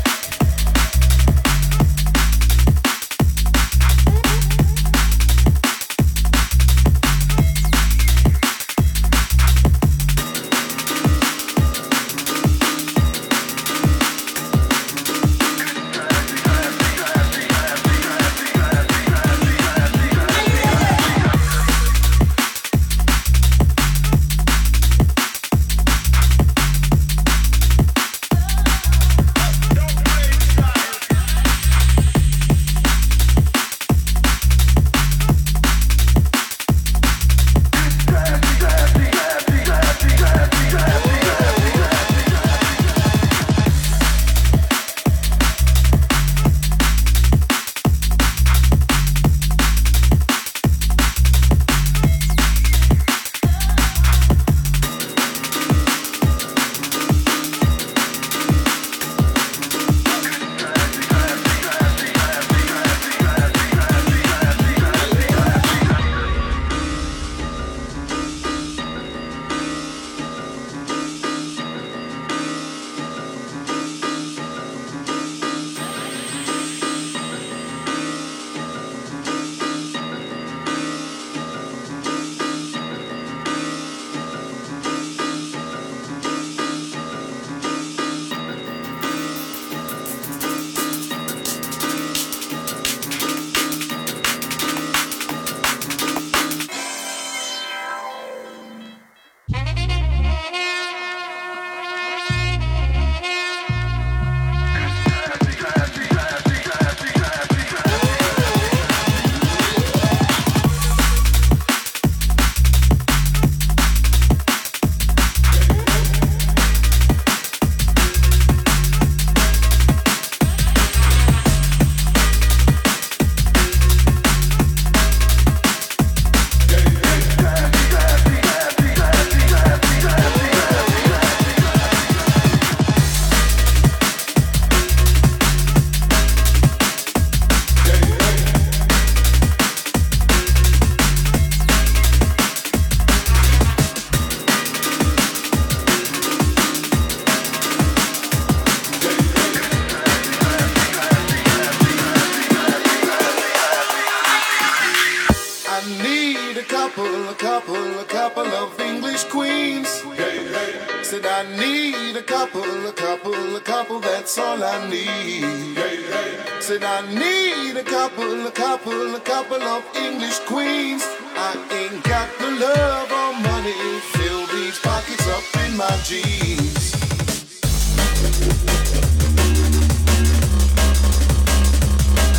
Said 166.66 166.84
I 166.84 167.06
need 167.14 167.78
a 167.78 167.84
couple, 167.84 168.48
a 168.48 168.50
couple, 168.50 169.14
a 169.14 169.20
couple 169.20 169.62
of 169.62 169.84
English 169.96 170.40
queens. 170.48 171.04
I 171.38 171.54
ain't 171.70 172.04
got 172.04 172.28
the 172.40 172.50
love 172.60 173.12
or 173.12 173.34
money, 173.40 174.00
fill 174.18 174.48
these 174.48 174.80
pockets 174.80 175.28
up 175.28 175.44
in 175.64 175.78
my 175.78 175.96
jeans. 176.04 176.96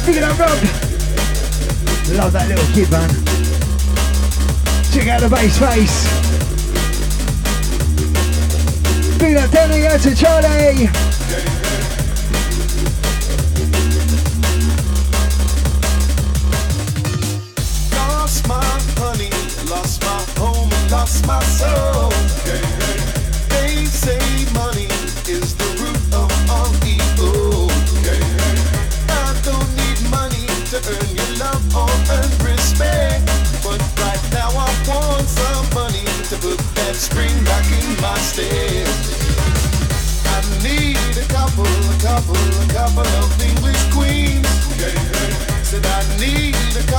Look 0.04 0.16
at 0.16 0.22
that 0.26 0.36
Rob. 0.40 0.58
Love 2.18 2.32
that 2.32 2.48
little 2.48 2.66
kid, 2.74 2.90
man. 2.90 3.08
Check 4.90 5.06
out 5.06 5.20
the 5.20 5.28
bass 5.28 5.56
face. 5.56 6.02
Big 9.20 9.36
up 9.36 9.50
Danny, 9.52 9.86
out 9.86 10.00
to 10.00 10.16
Charlie. 10.16 11.15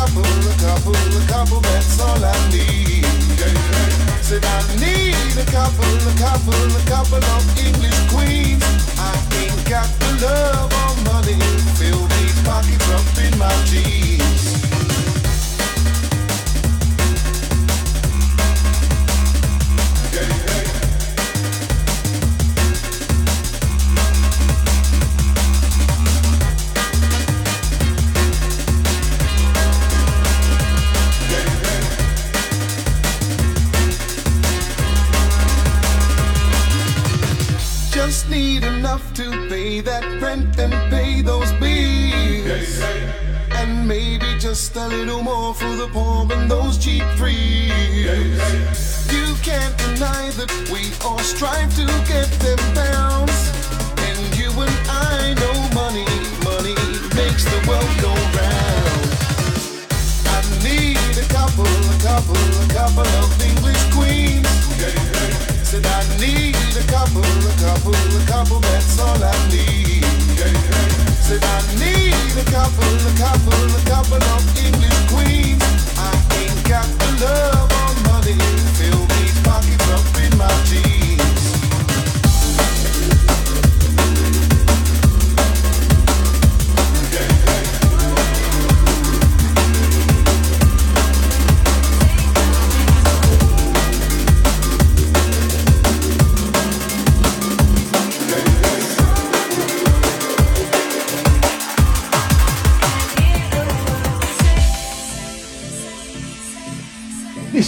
Couple, 0.07 0.23
a 0.23 0.55
couple, 0.57 0.95
a 0.95 1.27
couple, 1.27 1.61
that's 1.61 1.99
all 1.99 2.23
I 2.23 2.33
need. 2.51 3.05
Said 4.21 4.43
I 4.43 4.75
need 4.79 5.37
a 5.37 5.45
couple, 5.51 5.85
a 5.85 6.13
couple, 6.17 6.53
a 6.53 6.83
couple 6.85 7.23
of 7.23 7.57
English 7.57 7.99
queens. 8.09 8.63
I 8.99 9.13
ain't 9.41 9.69
got 9.69 9.87
the 9.99 10.25
love 10.25 10.71
or 10.73 11.13
money, 11.13 11.39
fill 11.75 12.05
these 12.19 12.41
pockets 12.43 12.89
up 12.89 13.17
in 13.23 13.37
my 13.37 13.53
jeans. 13.65 14.66
Little 44.97 45.21
more 45.21 45.53
for 45.53 45.75
the 45.75 45.87
poor 45.93 46.25
and 46.33 46.49
those 46.49 46.77
cheap 46.77 47.03
thrills. 47.17 48.41
You 49.13 49.35
can't 49.45 49.75
deny 49.77 50.31
that 50.39 50.49
we 50.73 50.89
all 51.05 51.19
strive 51.19 51.69
to 51.75 51.85
get 52.09 52.29
them 52.41 52.57
pounds. 52.73 53.37
And 54.07 54.17
you 54.37 54.49
and 54.49 54.77
I 54.89 55.37
know 55.37 55.57
money, 55.77 56.07
money 56.41 56.73
makes 57.13 57.45
the 57.45 57.59
world 57.69 57.93
go 58.01 58.13
round. 58.33 59.05
I 60.33 60.41
need 60.65 60.97
a 61.13 61.27
couple, 61.29 61.69
a 61.69 61.97
couple, 62.01 62.41
a 62.65 62.67
couple 62.73 63.07
of 63.21 63.29
English 63.45 63.83
queens. 63.93 64.49
Said 65.61 65.85
I 65.85 66.01
need 66.17 66.57
a 66.73 66.85
couple, 66.89 67.21
a 67.21 67.53
couple, 67.61 67.93
a 67.93 68.23
couple, 68.25 68.59
that's 68.65 68.99
all 68.99 69.21
I 69.21 69.35
need. 69.53 70.03
Said 71.21 71.43
I 71.43 71.57
need 71.79 71.96
a 72.39 72.43
couple, 72.51 72.83
a 72.83 73.13
couple, 73.17 73.53
a 73.53 73.81
couple 73.85 74.21
of 74.21 74.57
English 74.57 74.99
queens. 75.09 75.63
I 75.97 76.13
ain't 76.37 76.67
got 76.67 76.85
the 76.99 77.25
love 77.25 77.56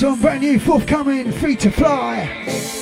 One 0.01 0.21
brand 0.21 0.41
new, 0.41 0.59
forthcoming, 0.59 1.29
free 1.29 1.57
to 1.57 1.69
fly. 1.69 2.78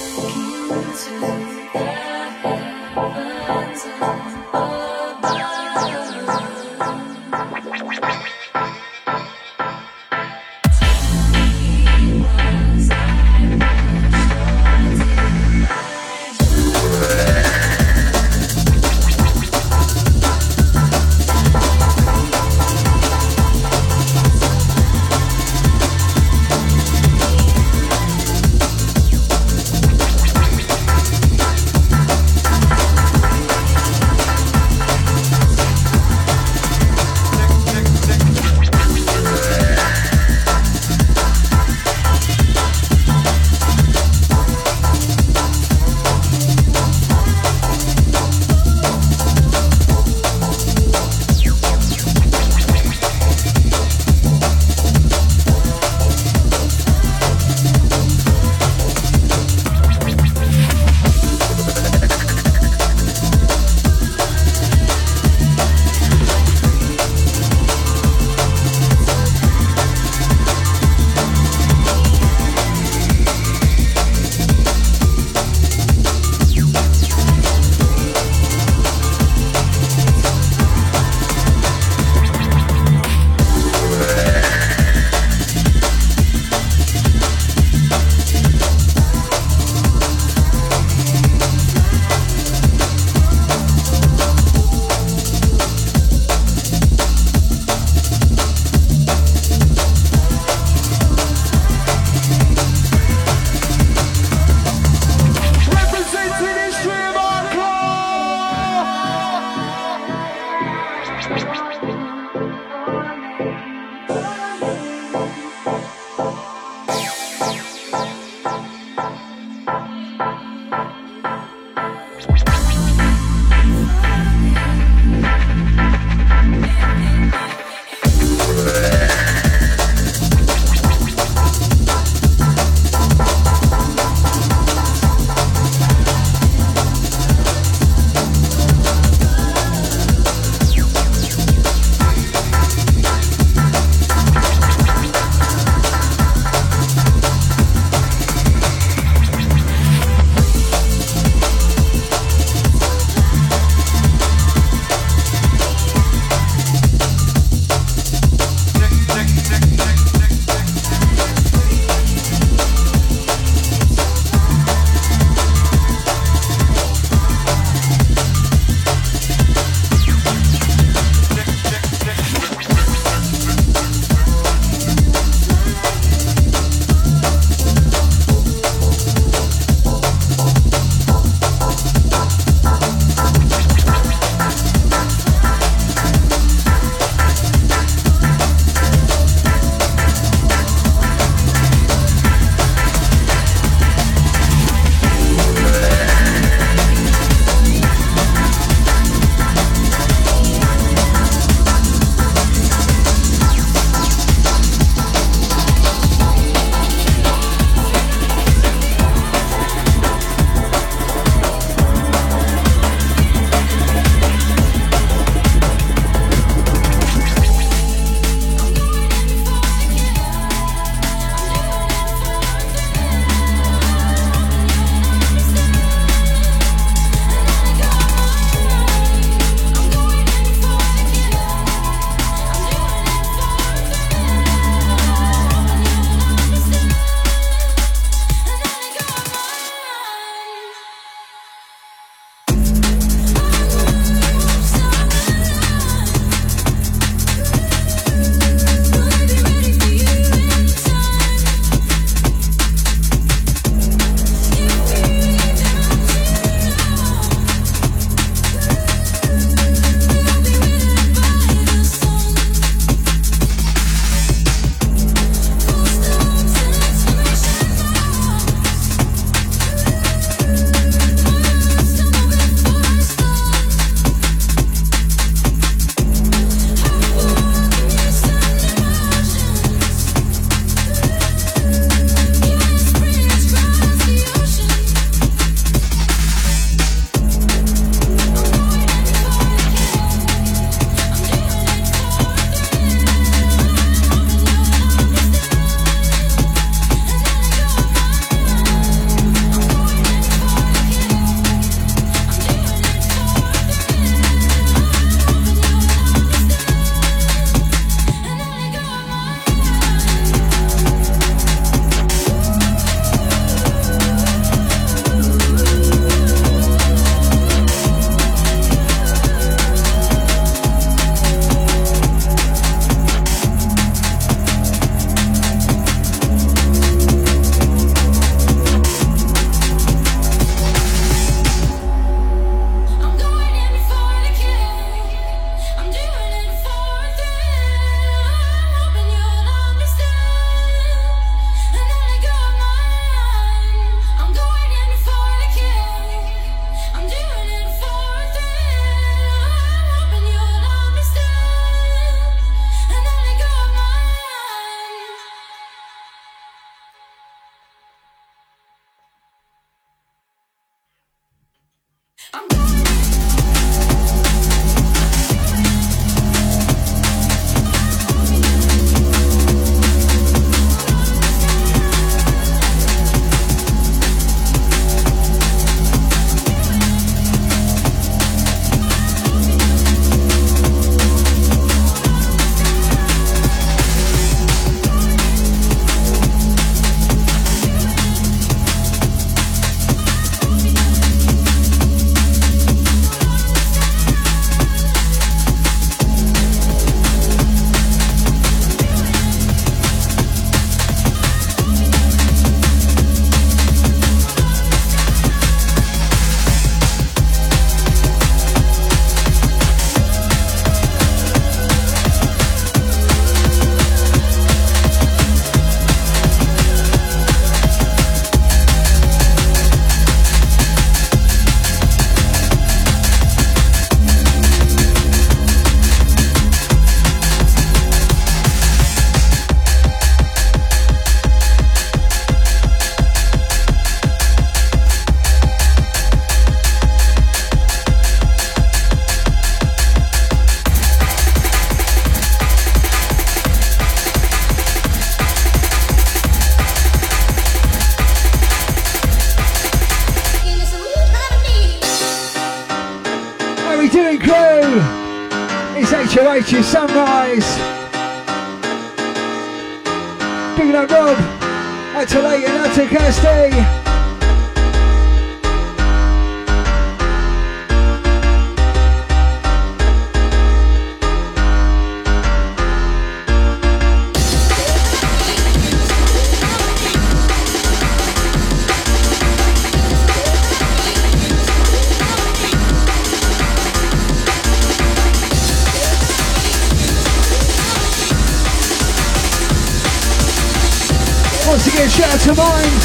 Again, 491.77 491.89
shout 491.89 492.09
out 492.09 492.21
to 492.21 492.33
Mind. 492.33 492.81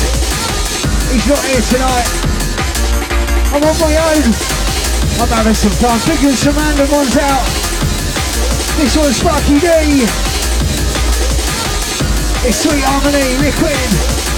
He's 1.09 1.27
not 1.27 1.41
here 1.49 1.65
tonight. 1.73 2.05
I'm 3.49 3.65
on 3.65 3.77
my 3.81 3.89
own. 3.89 4.23
I'm 5.17 5.33
having 5.33 5.55
some 5.55 5.73
fun. 5.81 5.99
Figuring 6.01 6.37
some 6.37 6.55
random 6.55 6.91
ones 6.91 7.17
out. 7.17 7.41
This 8.77 8.95
one's 8.95 9.19
Sparki 9.19 9.57
Dee. 9.65 10.05
It's 12.47 12.59
Sweet 12.61 12.85
Harmony, 12.85 13.41
Liquid. 13.41 14.32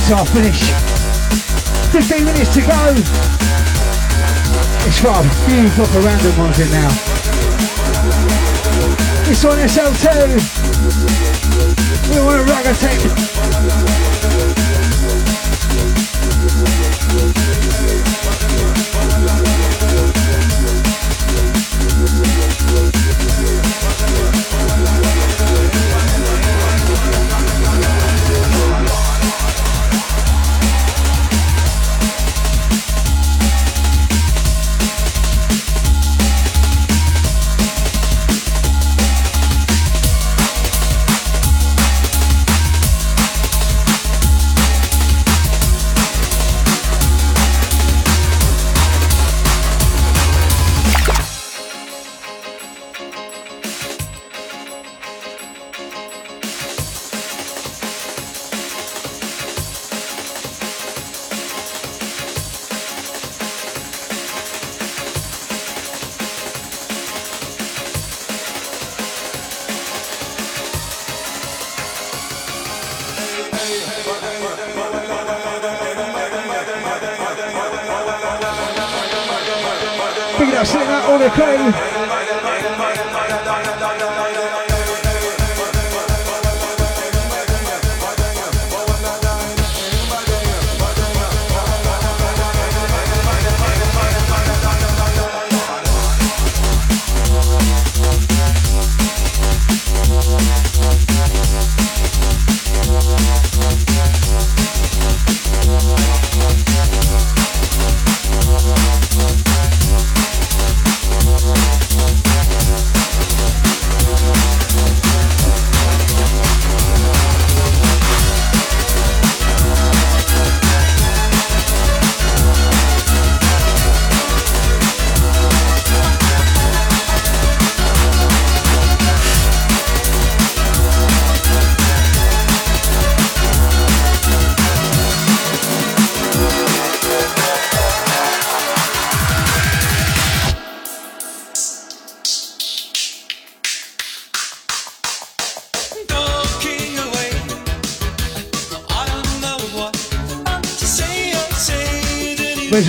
So 0.00 0.16
I'll 0.16 0.24
finish. 0.24 0.60
15 1.92 2.24
minutes 2.24 2.52
to 2.52 2.60
go. 2.60 2.94
It's 4.86 5.00
got 5.00 5.24
a 5.24 5.28
few 5.46 5.68
proper 5.70 6.00
random 6.00 6.36
ones 6.36 6.58
in 6.58 6.68
now. 6.70 6.90
This 9.24 9.44
one 9.44 9.58
SL2. 9.58 10.36
We 12.10 12.20
want 12.20 12.40
a 12.40 12.44
Ragga 12.44 12.74
Tip. 12.74 13.23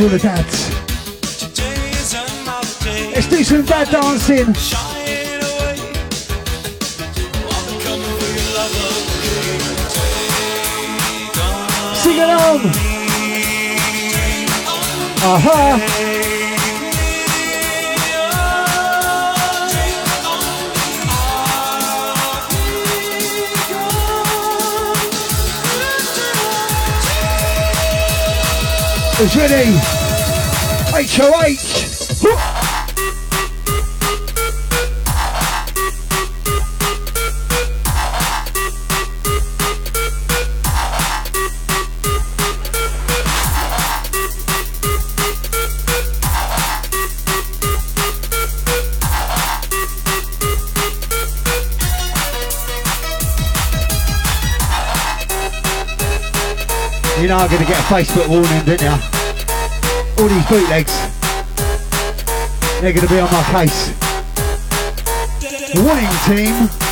All 0.02 0.10
the 0.10 0.20
dads? 0.20 0.55
You 57.20 57.30
know 57.30 57.38
I'm 57.38 57.50
going 57.50 57.62
to 57.62 57.68
get 57.68 57.80
a 57.80 57.84
Facebook 57.84 58.28
warning, 58.28 58.66
didn't 58.66 58.82
you? 58.82 58.90
All 60.20 60.28
these 60.28 60.46
bootlegs, 60.48 60.94
they're 62.82 62.92
going 62.92 63.08
to 63.08 63.14
be 63.14 63.20
on 63.20 63.32
my 63.32 63.44
case. 63.52 63.94
Warning 65.76 66.12
team. 66.28 66.85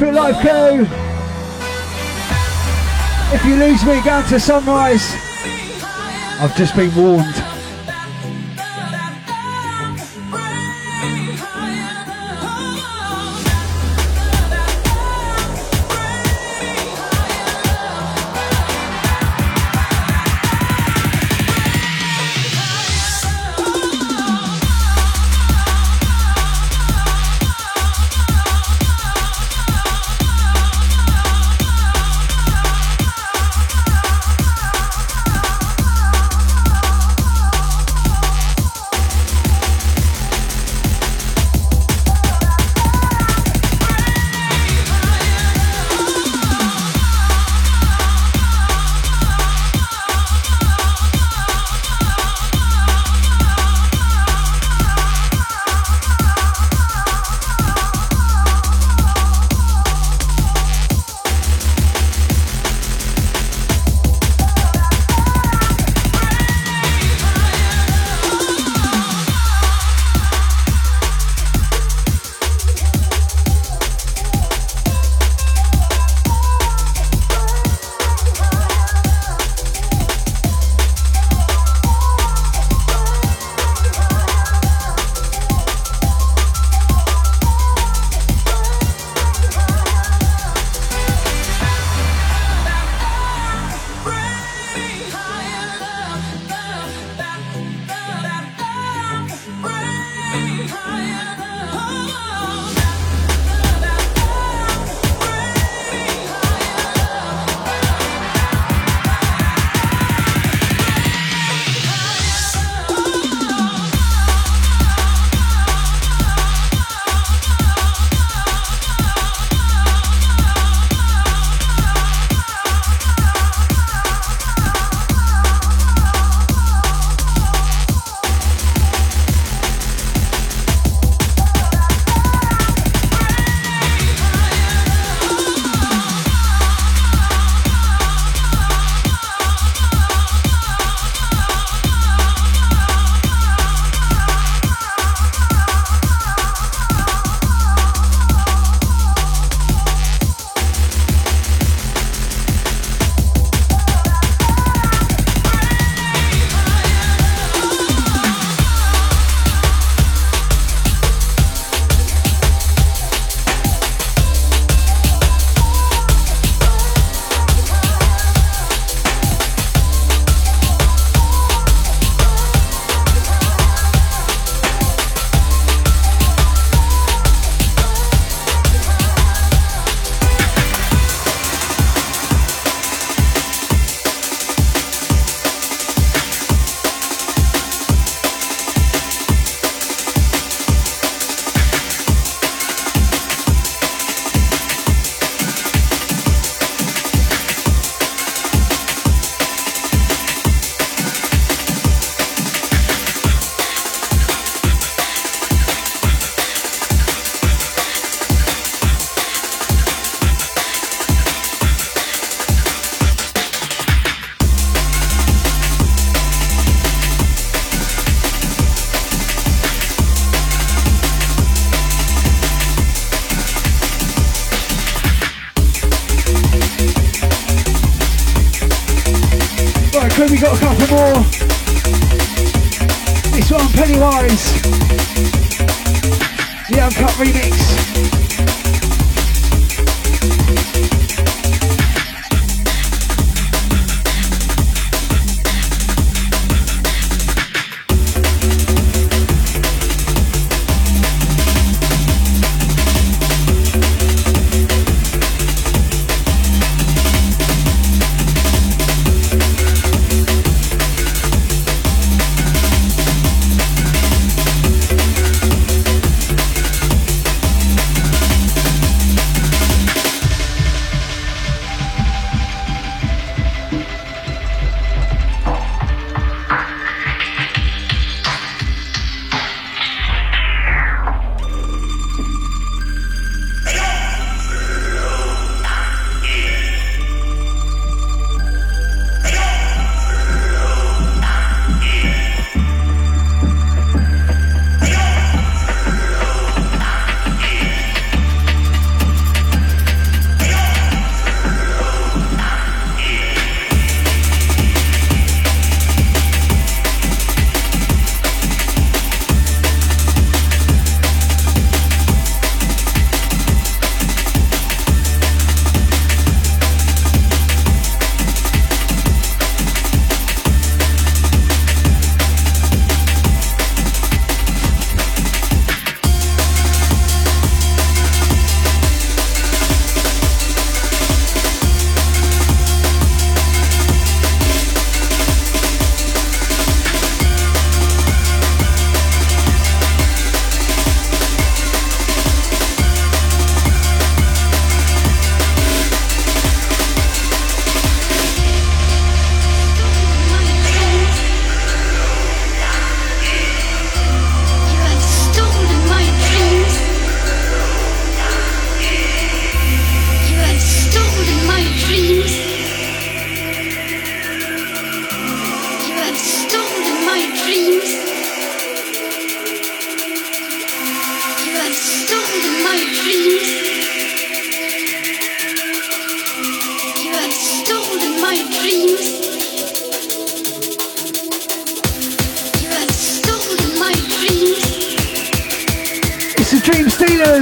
Live 0.00 0.36
crew. 0.40 0.86
If 3.32 3.44
you 3.44 3.56
lose 3.56 3.84
me, 3.84 4.02
go 4.02 4.26
to 4.28 4.40
Sunrise. 4.40 5.14
I've 6.40 6.56
just 6.56 6.74
been 6.74 6.94
warned. 6.96 7.43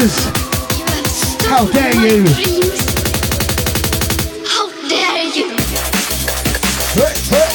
sisters. 0.08 1.46
How 1.46 1.64
dare 1.66 1.94
you? 1.94 2.24
How 4.44 4.68
dare 4.88 5.24
you? 5.24 5.48
Hey, 6.94 7.14
hey. 7.30 7.50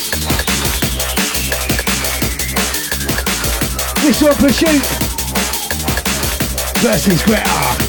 This 4.02 4.22
pursuit 4.38 4.86
versus 6.82 7.24
Greta. 7.24 7.87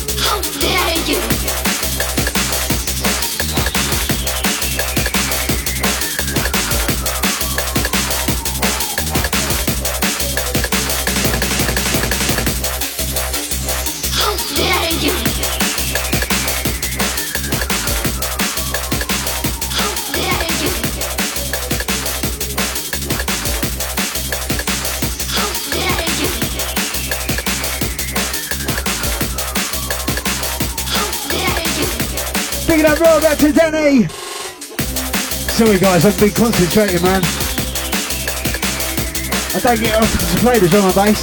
Sorry 35.59 35.78
guys, 35.78 36.07
I've 36.07 36.19
been 36.20 36.31
concentrating 36.31 37.03
man. 37.03 37.20
I 39.55 39.59
don't 39.59 39.81
get 39.81 39.97
often 39.97 40.23
to 40.23 40.39
play 40.39 40.59
the 40.61 40.69
drum 40.69 40.85
and 40.86 40.95
bass. 40.95 41.19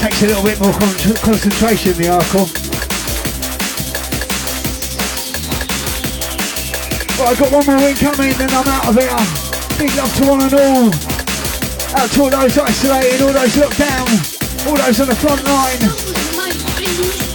Takes 0.00 0.22
a 0.22 0.26
little 0.28 0.42
bit 0.42 0.58
more 0.58 0.72
con 0.72 0.88
concentration 1.20 1.92
the 2.00 2.08
hardcore. 2.08 2.48
Well, 7.18 7.28
I've 7.28 7.38
got 7.38 7.52
one 7.52 7.66
more 7.66 7.76
win 7.76 7.96
coming, 7.96 8.32
then 8.38 8.48
I'm 8.48 8.68
out 8.68 8.88
of 8.88 8.96
here. 8.96 9.12
Big 9.76 9.94
love 9.96 10.14
to 10.16 10.24
one 10.24 10.40
and 10.40 10.54
all. 10.54 10.88
Out 12.00 12.08
to 12.08 12.22
all 12.22 12.30
those 12.30 12.56
isolated, 12.56 13.20
all 13.20 13.32
those 13.34 13.56
locked 13.56 13.78
down, 13.78 14.08
all 14.64 14.76
those 14.80 15.00
on 15.00 15.08
the 15.08 15.16
front 15.16 15.44
line, 15.44 16.07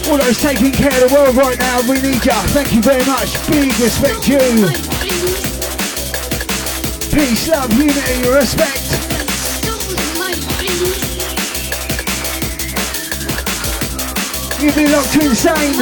all 0.08 0.18
those 0.18 0.38
taking 0.38 0.72
care 0.72 0.92
of 1.02 1.08
the 1.08 1.14
world 1.14 1.36
right 1.36 1.58
now. 1.58 1.80
We 1.88 2.00
need 2.00 2.24
ya. 2.24 2.34
Thank 2.52 2.72
you 2.72 2.82
very 2.82 3.04
much. 3.06 3.34
Big 3.48 3.72
respect 3.78 4.22
to 4.24 4.32
you. 4.32 4.66
Peace, 7.10 7.48
love, 7.48 7.72
unity, 7.72 8.28
respect. 8.28 8.84
You've 14.60 14.74
been 14.74 14.92
locked 14.92 15.16
insane. 15.16 15.74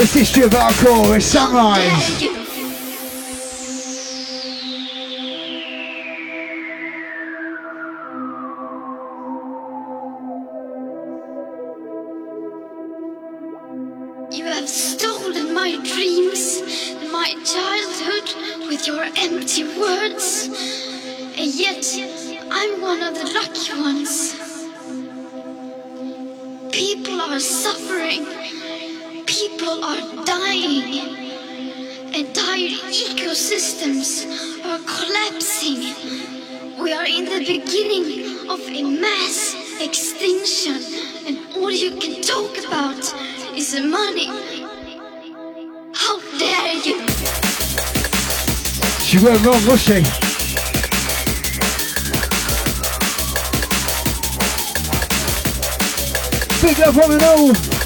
It's 0.00 0.14
history 0.14 0.44
of 0.44 0.50
hardcore, 0.50 1.16
it's 1.16 1.26
sunrise. 1.26 2.37
I'm 49.38 49.44
not 49.44 49.64
rushing. 49.66 50.02
Big 56.60 56.80
up 56.80 56.96
one 56.96 57.12
and 57.12 57.22
all! 57.22 57.77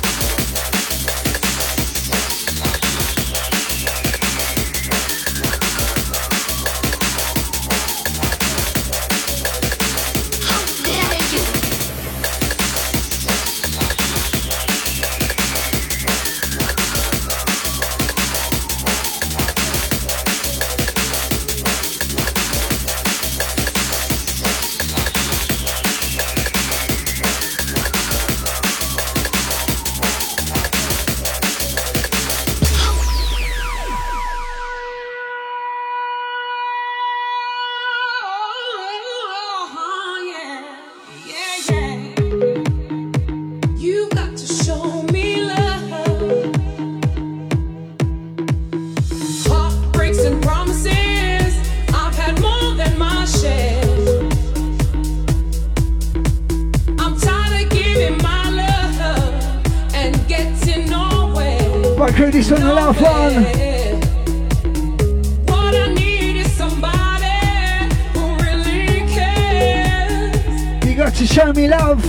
Show 71.33 71.51
me 71.55 71.67
love. 71.67 72.05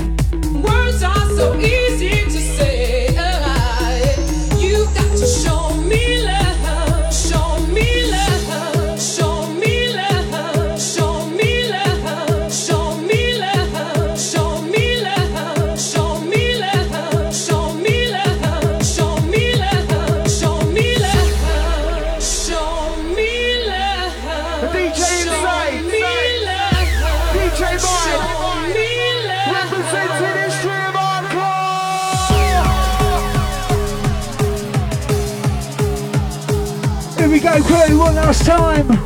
Words 0.54 1.02
are 1.02 1.30
so 1.30 1.58
easy. 1.58 2.23
last 38.26 38.46
time. 38.46 39.03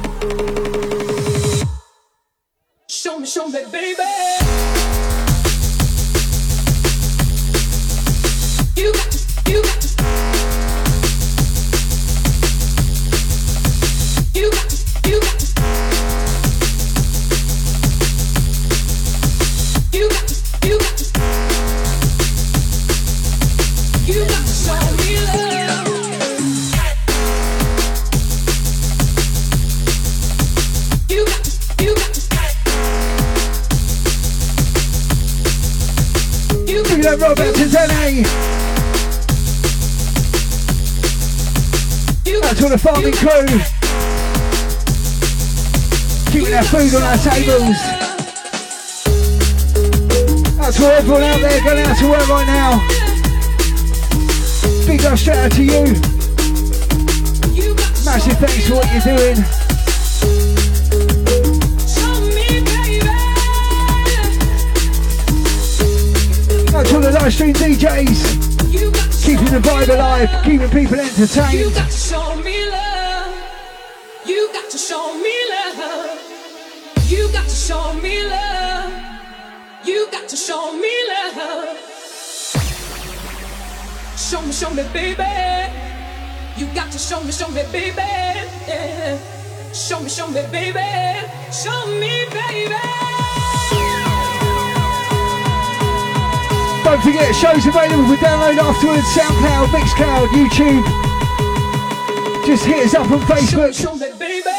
our 47.08 47.18
tables. 47.20 47.80
That's 50.58 50.78
for 50.78 50.92
everyone 50.92 51.24
out 51.24 51.40
there 51.40 51.64
going 51.64 51.86
out 51.86 51.98
to 52.00 52.10
work 52.10 52.28
right 52.28 52.48
now. 52.48 52.72
Big 54.86 55.06
up 55.06 55.18
shout 55.18 55.38
out 55.38 55.52
to 55.54 55.64
you. 55.64 55.84
Massive 58.04 58.38
thanks 58.40 58.68
for 58.68 58.76
what 58.76 58.92
you're 58.92 59.16
doing. 59.16 59.38
That's 66.74 66.94
all 66.94 67.00
the 67.00 67.12
live 67.12 67.34
stream 67.34 67.54
DJs. 67.54 69.24
Keeping 69.24 69.46
the 69.46 69.60
vibe 69.60 69.90
alive, 69.90 70.30
keeping 70.44 70.70
people 70.70 71.00
entertained. 71.00 71.97
Don't 96.98 97.02
forget, 97.02 97.34
shows 97.36 97.66
available 97.66 98.06
for 98.08 98.16
download 98.16 98.58
afterwards 98.58 99.06
SoundCloud, 99.16 99.68
Mixcloud, 99.68 100.28
YouTube. 100.30 100.84
Just 102.46 102.66
hit 102.66 102.86
us 102.86 102.94
up 102.96 103.12
on 103.12 103.20
Facebook. 103.20 103.74
Show, 103.74 103.90
show 103.90 103.96
me, 103.96 104.12
baby. 104.18 104.50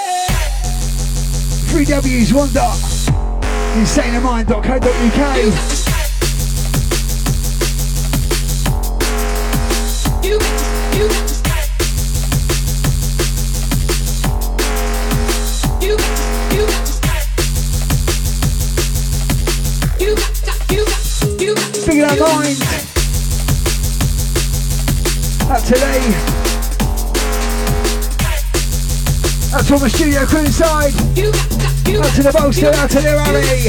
Three 1.71 1.85
W's, 1.85 2.33
one 2.33 2.53
dot. 2.53 2.79
InsaneandMind.co.uk. 3.75 5.78
From 29.69 29.81
the 29.81 29.91
studio 29.91 30.25
crew 30.25 30.41
inside. 30.41 30.95
Out 30.97 32.15
to 32.15 32.23
the 32.23 32.33
bolster, 32.33 32.69
out 32.69 32.89
to 32.89 33.01
the 33.03 33.13
rally. 33.15 33.69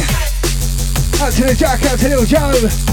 Out 1.22 1.34
to 1.34 1.44
the 1.44 1.54
Jack, 1.54 1.84
out 1.84 2.00
to 2.00 2.08
little 2.08 2.24
Joe. 2.24 2.89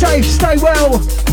safe, 0.00 0.24
stay 0.24 0.56
well. 0.56 1.29